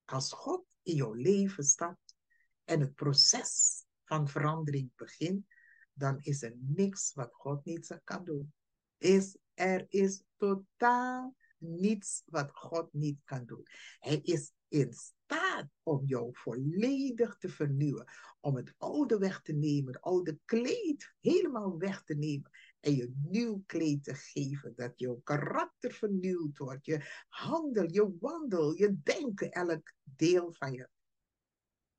als 0.06 0.32
God 0.32 0.66
in 0.82 0.96
jouw 0.96 1.14
leven 1.14 1.64
stapt 1.64 2.16
en 2.64 2.80
het 2.80 2.96
proces 2.96 3.84
van 4.04 4.28
verandering 4.28 4.92
begint, 4.96 5.46
dan 5.94 6.18
is 6.20 6.42
er 6.42 6.56
niks 6.60 7.14
wat 7.14 7.34
God 7.34 7.66
niet 7.66 8.00
kan 8.04 8.24
doen. 8.24 8.54
Is, 8.98 9.38
er 9.54 9.86
is 9.90 10.24
totaal 10.38 11.36
niets 11.58 12.24
wat 12.26 12.52
God 12.54 12.94
niet 12.94 13.20
kan 13.24 13.46
doen. 13.46 13.66
Hij 14.00 14.18
is 14.18 14.52
in 14.68 14.94
staat 14.94 15.68
om 15.84 16.06
jou 16.06 16.30
volledig 16.32 17.38
te 17.38 17.50
vernieuwen. 17.50 18.08
Om 18.40 18.56
het 18.56 18.74
oude 18.78 19.18
weg 19.18 19.42
te 19.42 19.54
nemen, 19.54 19.94
het 19.94 20.02
oude 20.02 20.40
kleed 20.46 21.14
helemaal 21.20 21.78
weg 21.78 22.04
te 22.04 22.16
nemen. 22.16 22.52
En 22.80 22.96
je 22.96 23.14
nieuw 23.24 23.64
kleed 23.66 24.04
te 24.04 24.16
geven. 24.16 24.74
Dat 24.76 25.00
jouw 25.00 25.22
karakter 25.24 25.92
vernieuwd 25.92 26.58
wordt. 26.58 26.86
Je 26.86 27.24
handel, 27.28 27.92
je 27.92 28.18
wandel, 28.20 28.74
je 28.78 29.02
denken, 29.04 29.52
elk 29.52 29.94
deel 30.04 30.54
van 30.54 30.74
je. 30.74 30.90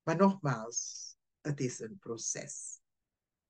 Maar 0.03 0.17
nogmaals, 0.17 1.17
het 1.41 1.61
is 1.61 1.81
een 1.81 1.99
proces. 1.99 2.83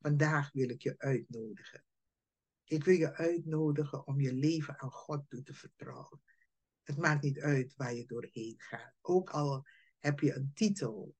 Vandaag 0.04 0.52
wil 0.52 0.68
ik 0.68 0.82
je 0.82 0.98
uitnodigen. 0.98 1.84
Ik 2.64 2.84
wil 2.84 2.94
je 2.94 3.14
uitnodigen 3.14 4.06
om 4.06 4.20
je 4.20 4.32
leven 4.32 4.80
aan 4.80 4.90
God 4.90 5.28
toe 5.28 5.42
te 5.42 5.54
vertrouwen. 5.54 6.22
Het 6.82 6.96
maakt 6.96 7.22
niet 7.22 7.38
uit 7.38 7.74
waar 7.76 7.94
je 7.94 8.06
doorheen 8.06 8.54
gaat. 8.56 8.94
Ook 9.00 9.30
al 9.30 9.66
heb 9.98 10.20
je 10.20 10.34
een 10.34 10.50
titel 10.54 11.16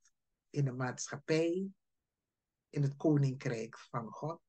in 0.50 0.64
de 0.64 0.72
maatschappij, 0.72 1.70
in 2.68 2.82
het 2.82 2.96
koninkrijk 2.96 3.78
van 3.78 4.10
God. 4.10 4.42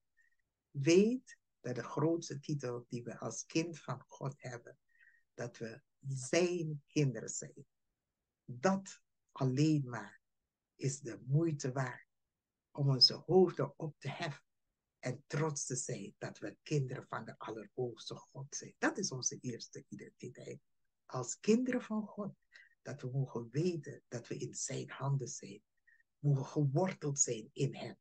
Weet 0.69 1.37
dat 1.59 1.75
de 1.75 1.83
grootste 1.83 2.39
titel 2.39 2.85
die 2.89 3.03
we 3.03 3.19
als 3.19 3.45
kind 3.45 3.79
van 3.79 4.03
God 4.07 4.35
hebben, 4.37 4.77
dat 5.33 5.57
we 5.57 5.81
zijn 6.07 6.83
kinderen 6.87 7.29
zijn. 7.29 7.65
Dat 8.45 9.01
alleen 9.31 9.89
maar 9.89 10.21
is 10.75 10.99
de 10.99 11.21
moeite 11.25 11.71
waard 11.71 12.04
om 12.75 12.89
onze 12.89 13.13
hoofden 13.13 13.73
op 13.79 13.95
te 13.99 14.09
heffen 14.09 14.43
en 14.99 15.23
trots 15.27 15.65
te 15.65 15.75
zijn 15.75 16.15
dat 16.17 16.37
we 16.37 16.57
kinderen 16.63 17.07
van 17.07 17.25
de 17.25 17.37
Allerhoogste 17.37 18.15
God 18.15 18.55
zijn. 18.55 18.75
Dat 18.77 18.97
is 18.97 19.11
onze 19.11 19.37
eerste 19.41 19.85
identiteit. 19.89 20.59
Als 21.05 21.39
kinderen 21.39 21.81
van 21.81 22.07
God, 22.07 22.35
dat 22.81 23.01
we 23.01 23.09
mogen 23.11 23.49
weten 23.51 24.03
dat 24.07 24.27
we 24.27 24.37
in 24.37 24.53
zijn 24.53 24.89
handen 24.89 25.27
zijn, 25.27 25.61
mogen 26.19 26.45
geworteld 26.45 27.19
zijn 27.19 27.49
in 27.53 27.75
hem. 27.75 27.97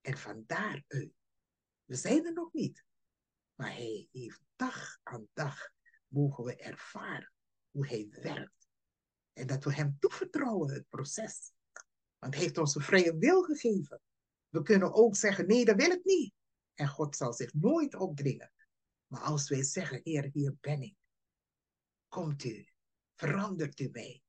En 0.00 0.16
van 0.16 0.44
daaruit, 0.46 1.12
we 1.84 1.94
zijn 1.94 2.26
er 2.26 2.32
nog 2.32 2.52
niet, 2.52 2.84
maar 3.54 3.72
hij 3.72 4.08
heeft 4.12 4.40
dag 4.56 4.98
aan 5.02 5.28
dag, 5.32 5.70
mogen 6.06 6.44
we 6.44 6.56
ervaren 6.56 7.32
hoe 7.70 7.86
hij 7.86 8.08
werkt. 8.10 8.68
En 9.32 9.46
dat 9.46 9.64
we 9.64 9.74
hem 9.74 9.96
toevertrouwen, 9.98 10.72
het 10.72 10.88
proces. 10.88 11.52
Want 12.18 12.34
hij 12.34 12.42
heeft 12.42 12.58
ons 12.58 12.74
een 12.74 12.82
vrije 12.82 13.18
wil 13.18 13.42
gegeven. 13.42 14.00
We 14.48 14.62
kunnen 14.62 14.94
ook 14.94 15.16
zeggen, 15.16 15.46
nee, 15.46 15.64
dat 15.64 15.76
wil 15.76 15.90
ik 15.90 16.04
niet. 16.04 16.32
En 16.74 16.88
God 16.88 17.16
zal 17.16 17.32
zich 17.32 17.52
nooit 17.54 17.94
opdringen. 17.94 18.52
Maar 19.06 19.20
als 19.20 19.48
wij 19.48 19.62
zeggen, 19.62 20.00
Heer, 20.02 20.30
hier 20.32 20.54
ben 20.60 20.82
ik. 20.82 20.94
Komt 22.08 22.44
u, 22.44 22.68
verandert 23.14 23.80
u 23.80 23.88
mij. 23.92 24.22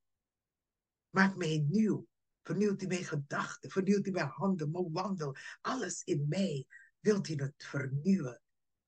Maak 1.10 1.36
mij 1.36 1.66
nieuw. 1.70 2.08
Vernieuwt 2.44 2.82
u 2.82 2.88
mijn 2.88 3.04
gedachten, 3.04 3.70
vernieuwt 3.70 4.08
u 4.08 4.12
mijn 4.12 4.28
handen, 4.28 4.72
mijn 4.72 4.92
wandel. 4.92 5.36
Alles 5.62 6.04
in 6.04 6.26
mij 6.28 6.66
wilt 7.00 7.28
u 7.28 7.36
het 7.36 7.54
vernieuwen. 7.58 8.42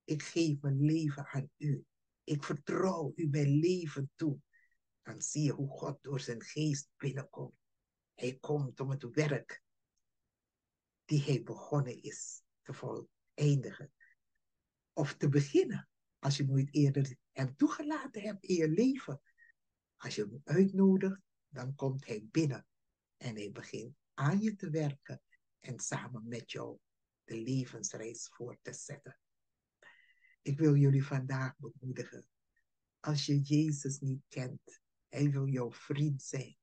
Ik 0.03 0.23
geef 0.23 0.61
mijn 0.61 0.81
leven 0.81 1.25
aan 1.25 1.49
u. 1.57 1.85
Ik 2.23 2.43
vertrouw 2.43 3.11
u 3.15 3.27
mijn 3.27 3.59
leven 3.59 4.11
toe. 4.15 4.39
Dan 5.01 5.21
zie 5.21 5.43
je 5.43 5.51
hoe 5.51 5.69
God 5.69 6.03
door 6.03 6.19
zijn 6.19 6.43
geest 6.43 6.89
binnenkomt. 6.97 7.60
Hij 8.13 8.37
komt 8.39 8.79
om 8.79 8.89
het 8.89 9.03
werk 9.03 9.63
die 11.05 11.23
hij 11.23 11.43
begonnen 11.43 12.01
is 12.01 12.43
te 12.61 12.73
voleindigen. 12.73 13.93
Of 14.93 15.15
te 15.17 15.29
beginnen, 15.29 15.89
als 16.19 16.37
je 16.37 16.45
nooit 16.45 16.73
eerder 16.73 17.15
hem 17.31 17.55
toegelaten 17.55 18.21
hebt 18.21 18.43
in 18.43 18.55
je 18.55 18.69
leven. 18.69 19.21
Als 19.97 20.15
je 20.15 20.21
hem 20.21 20.41
uitnodigt, 20.43 21.21
dan 21.47 21.75
komt 21.75 22.05
hij 22.05 22.27
binnen 22.31 22.65
en 23.17 23.35
hij 23.35 23.51
begint 23.51 23.95
aan 24.13 24.41
je 24.41 24.55
te 24.55 24.69
werken 24.69 25.21
en 25.59 25.79
samen 25.79 26.27
met 26.27 26.51
jou 26.51 26.77
de 27.23 27.41
levensreis 27.41 28.27
voor 28.31 28.57
te 28.61 28.73
zetten. 28.73 29.19
Ik 30.41 30.59
wil 30.59 30.75
jullie 30.75 31.05
vandaag 31.05 31.55
bemoedigen. 31.57 32.27
Als 32.99 33.25
je 33.25 33.39
Jezus 33.39 33.99
niet 33.99 34.23
kent, 34.27 34.81
hij 35.09 35.29
wil 35.29 35.47
jouw 35.47 35.71
vriend 35.71 36.21
zijn. 36.23 36.57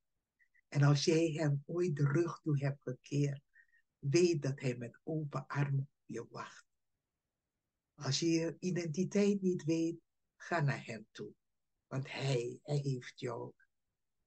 En 0.68 0.82
als 0.82 1.04
jij 1.04 1.30
hem 1.30 1.62
ooit 1.66 1.96
de 1.96 2.04
rug 2.04 2.40
toe 2.40 2.58
hebt 2.58 2.82
gekeerd, 2.82 3.42
weet 3.98 4.42
dat 4.42 4.60
hij 4.60 4.76
met 4.76 5.00
open 5.02 5.46
armen 5.46 5.80
op 5.80 6.02
je 6.06 6.26
wacht. 6.30 6.66
Als 7.94 8.18
je 8.18 8.30
je 8.30 8.56
identiteit 8.58 9.40
niet 9.42 9.64
weet, 9.64 10.00
ga 10.36 10.60
naar 10.60 10.84
hem 10.84 11.06
toe. 11.12 11.34
Want 11.86 12.10
hij, 12.10 12.58
hij 12.62 12.76
heeft 12.76 13.20
jou 13.20 13.52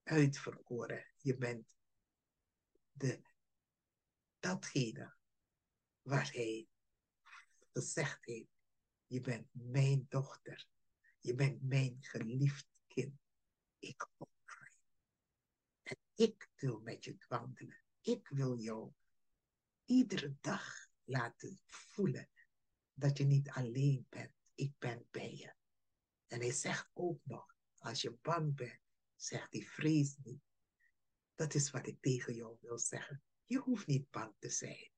uitverkoren. 0.03 1.05
Je 1.17 1.37
bent 1.37 1.75
de, 2.91 3.21
datgene 4.39 5.15
waar 6.01 6.31
hij 6.31 6.67
gezegd 7.73 8.25
heeft. 8.25 8.49
Je 9.05 9.21
bent 9.21 9.47
mijn 9.51 10.05
dochter. 10.09 10.67
Je 11.19 11.35
bent 11.35 11.61
mijn 11.61 11.97
geliefd 11.99 12.67
kind. 12.87 13.19
Ik 13.79 14.07
hou 14.17 14.29
van 14.45 14.67
je. 14.71 14.81
En 15.83 15.97
ik 16.21 16.49
wil 16.55 16.79
met 16.79 17.03
je 17.03 17.15
wandelen. 17.27 17.83
Ik 18.01 18.27
wil 18.27 18.57
jou 18.57 18.91
iedere 19.85 20.35
dag 20.41 20.89
laten 21.03 21.59
voelen 21.65 22.29
dat 22.93 23.17
je 23.17 23.23
niet 23.23 23.49
alleen 23.49 24.05
bent. 24.09 24.33
Ik 24.55 24.73
ben 24.79 25.07
bij 25.11 25.35
je. 25.35 25.53
En 26.27 26.39
hij 26.39 26.51
zegt 26.51 26.89
ook 26.93 27.19
nog, 27.23 27.55
als 27.77 28.01
je 28.01 28.17
bang 28.21 28.55
bent, 28.55 28.79
zegt 29.15 29.51
hij 29.53 29.61
vrees 29.61 30.15
niet. 30.23 30.41
Dat 31.35 31.53
is 31.53 31.71
wat 31.71 31.87
ik 31.87 32.01
tegen 32.01 32.35
jou 32.35 32.57
wil 32.61 32.79
zeggen. 32.79 33.23
Je 33.45 33.57
hoeft 33.57 33.87
niet 33.87 34.09
bang 34.09 34.33
te 34.39 34.49
zijn. 34.49 34.91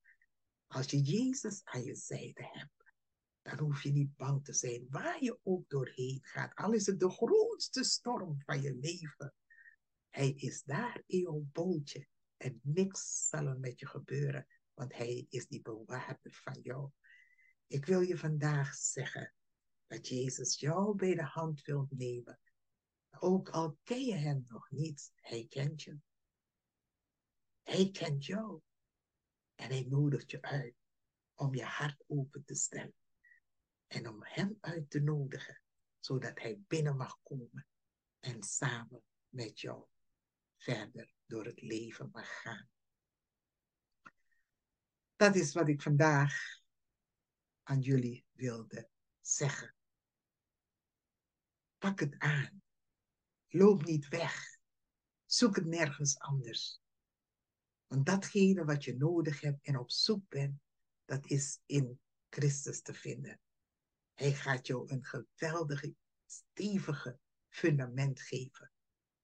Als 0.67 0.91
je 0.91 1.01
Jezus 1.01 1.61
aan 1.63 1.83
je 1.83 1.95
zijde 1.95 2.43
hebt, 2.51 2.93
dan 3.41 3.59
hoef 3.59 3.83
je 3.83 3.91
niet 3.91 4.15
bang 4.15 4.45
te 4.45 4.53
zijn 4.53 4.87
waar 4.89 5.23
je 5.23 5.39
ook 5.43 5.69
doorheen 5.69 6.19
gaat. 6.23 6.55
Al 6.55 6.73
is 6.73 6.85
het 6.85 6.99
de 6.99 7.09
grootste 7.09 7.83
storm 7.83 8.41
van 8.41 8.61
je 8.61 8.75
leven. 8.75 9.33
Hij 10.13 10.31
is 10.31 10.63
daar 10.63 11.03
in 11.05 11.19
jouw 11.19 11.45
bootje 11.51 12.07
en 12.37 12.59
niks 12.63 13.27
zal 13.27 13.47
er 13.47 13.59
met 13.59 13.79
je 13.79 13.87
gebeuren, 13.87 14.47
want 14.73 14.93
hij 14.93 15.25
is 15.29 15.47
die 15.47 15.61
bewaarder 15.61 16.31
van 16.31 16.59
jou. 16.61 16.91
Ik 17.67 17.85
wil 17.85 18.01
je 18.01 18.17
vandaag 18.17 18.75
zeggen 18.75 19.33
dat 19.87 20.07
Jezus 20.07 20.59
jou 20.59 20.95
bij 20.95 21.15
de 21.15 21.23
hand 21.23 21.61
wil 21.61 21.87
nemen. 21.89 22.39
Ook 23.19 23.49
al 23.49 23.77
ken 23.83 24.05
je 24.05 24.13
hem 24.13 24.45
nog 24.47 24.71
niet, 24.71 25.11
hij 25.15 25.45
kent 25.49 25.81
je. 25.81 25.99
Hij 27.63 27.91
kent 27.91 28.25
jou. 28.25 28.61
En 29.55 29.69
hij 29.69 29.85
nodigt 29.89 30.31
je 30.31 30.41
uit 30.41 30.75
om 31.33 31.55
je 31.55 31.65
hart 31.65 32.03
open 32.07 32.45
te 32.45 32.55
stellen. 32.55 32.95
En 33.87 34.07
om 34.07 34.23
hem 34.23 34.57
uit 34.59 34.89
te 34.89 34.99
nodigen, 34.99 35.61
zodat 35.99 36.39
hij 36.39 36.59
binnen 36.67 36.97
mag 36.97 37.19
komen 37.23 37.67
en 38.19 38.43
samen 38.43 39.03
met 39.29 39.59
jou 39.59 39.91
verder 40.63 41.13
door 41.25 41.45
het 41.45 41.61
leven 41.61 42.09
mag 42.11 42.41
gaan. 42.41 42.69
Dat 45.15 45.35
is 45.35 45.53
wat 45.53 45.67
ik 45.67 45.81
vandaag 45.81 46.61
aan 47.63 47.79
jullie 47.79 48.25
wilde 48.31 48.89
zeggen. 49.21 49.75
Pak 51.77 51.99
het 51.99 52.19
aan. 52.19 52.63
Loop 53.47 53.83
niet 53.83 54.07
weg. 54.07 54.57
Zoek 55.25 55.55
het 55.55 55.65
nergens 55.65 56.19
anders. 56.19 56.81
Want 57.87 58.05
datgene 58.05 58.65
wat 58.65 58.83
je 58.83 58.97
nodig 58.97 59.41
hebt 59.41 59.65
en 59.65 59.77
op 59.77 59.91
zoek 59.91 60.27
bent, 60.27 60.61
dat 61.05 61.25
is 61.25 61.59
in 61.65 61.99
Christus 62.29 62.81
te 62.81 62.93
vinden. 62.93 63.39
Hij 64.13 64.33
gaat 64.33 64.67
jou 64.67 64.91
een 64.91 65.05
geweldige, 65.05 65.95
stevige 66.25 67.19
fundament 67.49 68.21
geven. 68.21 68.71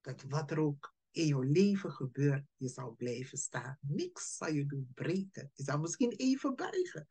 Dat 0.02 0.22
wat 0.22 0.52
er 0.52 0.60
ook 0.60 0.98
in 1.12 1.28
jouw 1.28 1.42
leven 1.42 1.92
gebeurt, 1.92 2.46
je 2.58 2.68
zal 2.68 2.96
blijven 2.96 3.38
staan. 3.38 3.78
Niks 3.82 4.36
zal 4.36 4.52
je 4.52 4.66
doen 4.66 4.92
breken. 4.94 5.52
Je 5.54 5.64
zal 5.64 5.80
misschien 5.80 6.12
even 6.12 6.56
buigen, 6.56 7.08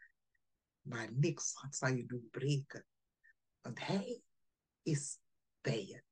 maar 0.80 1.12
niks 1.12 1.54
zal 1.70 1.88
je 1.88 2.06
doen 2.06 2.28
breken. 2.30 2.86
Want 3.60 3.78
Hij 3.78 4.22
is 4.82 5.18
bij 5.60 5.86
je. 5.86 6.02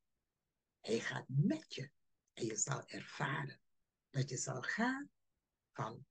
Hij 0.79 0.99
gaat 0.99 1.25
met 1.27 1.73
je. 1.73 1.91
En 2.33 2.45
je 2.45 2.55
zal 2.55 2.87
ervaren 2.87 3.61
dat 4.09 4.29
je 4.29 4.37
zal 4.37 4.61
gaan 4.61 5.09
van 5.71 6.05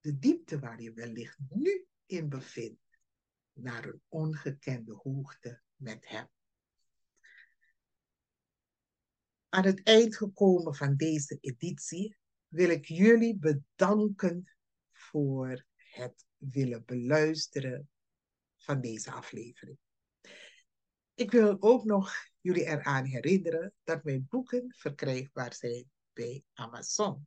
de 0.00 0.18
diepte 0.18 0.58
waar 0.58 0.82
je 0.82 0.92
wellicht 0.92 1.38
nu 1.48 1.86
in 2.06 2.28
bevindt 2.28 2.80
naar 3.52 3.84
een 3.84 4.02
ongekende 4.08 4.94
hoogte 4.94 5.62
met 5.76 6.08
Hem. 6.08 6.28
Aan 9.54 9.64
het 9.64 9.82
eind 9.82 10.16
gekomen 10.16 10.74
van 10.74 10.96
deze 10.96 11.38
editie 11.40 12.16
wil 12.48 12.70
ik 12.70 12.84
jullie 12.84 13.38
bedanken 13.38 14.52
voor 14.92 15.64
het 15.76 16.26
willen 16.36 16.84
beluisteren 16.84 17.90
van 18.56 18.80
deze 18.80 19.10
aflevering. 19.10 19.78
Ik 21.14 21.30
wil 21.30 21.56
ook 21.60 21.84
nog 21.84 22.12
jullie 22.40 22.64
eraan 22.64 23.04
herinneren 23.04 23.74
dat 23.84 24.04
mijn 24.04 24.26
boeken 24.28 24.74
verkrijgbaar 24.76 25.54
zijn 25.54 25.90
bij 26.12 26.44
Amazon. 26.52 27.26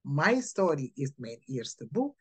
My 0.00 0.40
Story 0.40 0.90
is 0.94 1.12
mijn 1.16 1.42
eerste 1.44 1.86
boek. 1.90 2.16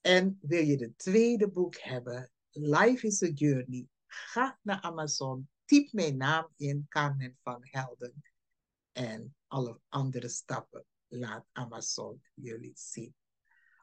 En 0.00 0.38
wil 0.42 0.64
je 0.64 0.76
de 0.76 0.96
tweede 0.96 1.50
boek 1.50 1.76
hebben, 1.76 2.30
Life 2.50 3.06
is 3.06 3.22
a 3.22 3.26
Journey, 3.26 3.88
ga 4.06 4.58
naar 4.62 4.80
Amazon, 4.80 5.49
typ 5.70 5.92
mijn 5.92 6.16
naam 6.16 6.52
in, 6.56 6.86
Carmen 6.88 7.36
van 7.42 7.60
Helden. 7.62 8.24
En 8.92 9.36
alle 9.46 9.80
andere 9.88 10.28
stappen 10.28 10.84
laat 11.08 11.46
Amazon 11.52 12.22
jullie 12.34 12.72
zien. 12.74 13.14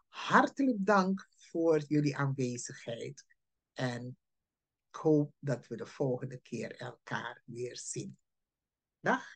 Hartelijk 0.07 0.85
dank 0.85 1.27
voor 1.29 1.79
jullie 1.79 2.17
aanwezigheid. 2.17 3.25
En 3.73 4.17
ik 4.89 4.95
hoop 4.95 5.33
dat 5.39 5.67
we 5.67 5.75
de 5.75 5.85
volgende 5.85 6.37
keer 6.37 6.75
elkaar 6.75 7.41
weer 7.45 7.77
zien. 7.77 8.17
Dag. 8.99 9.35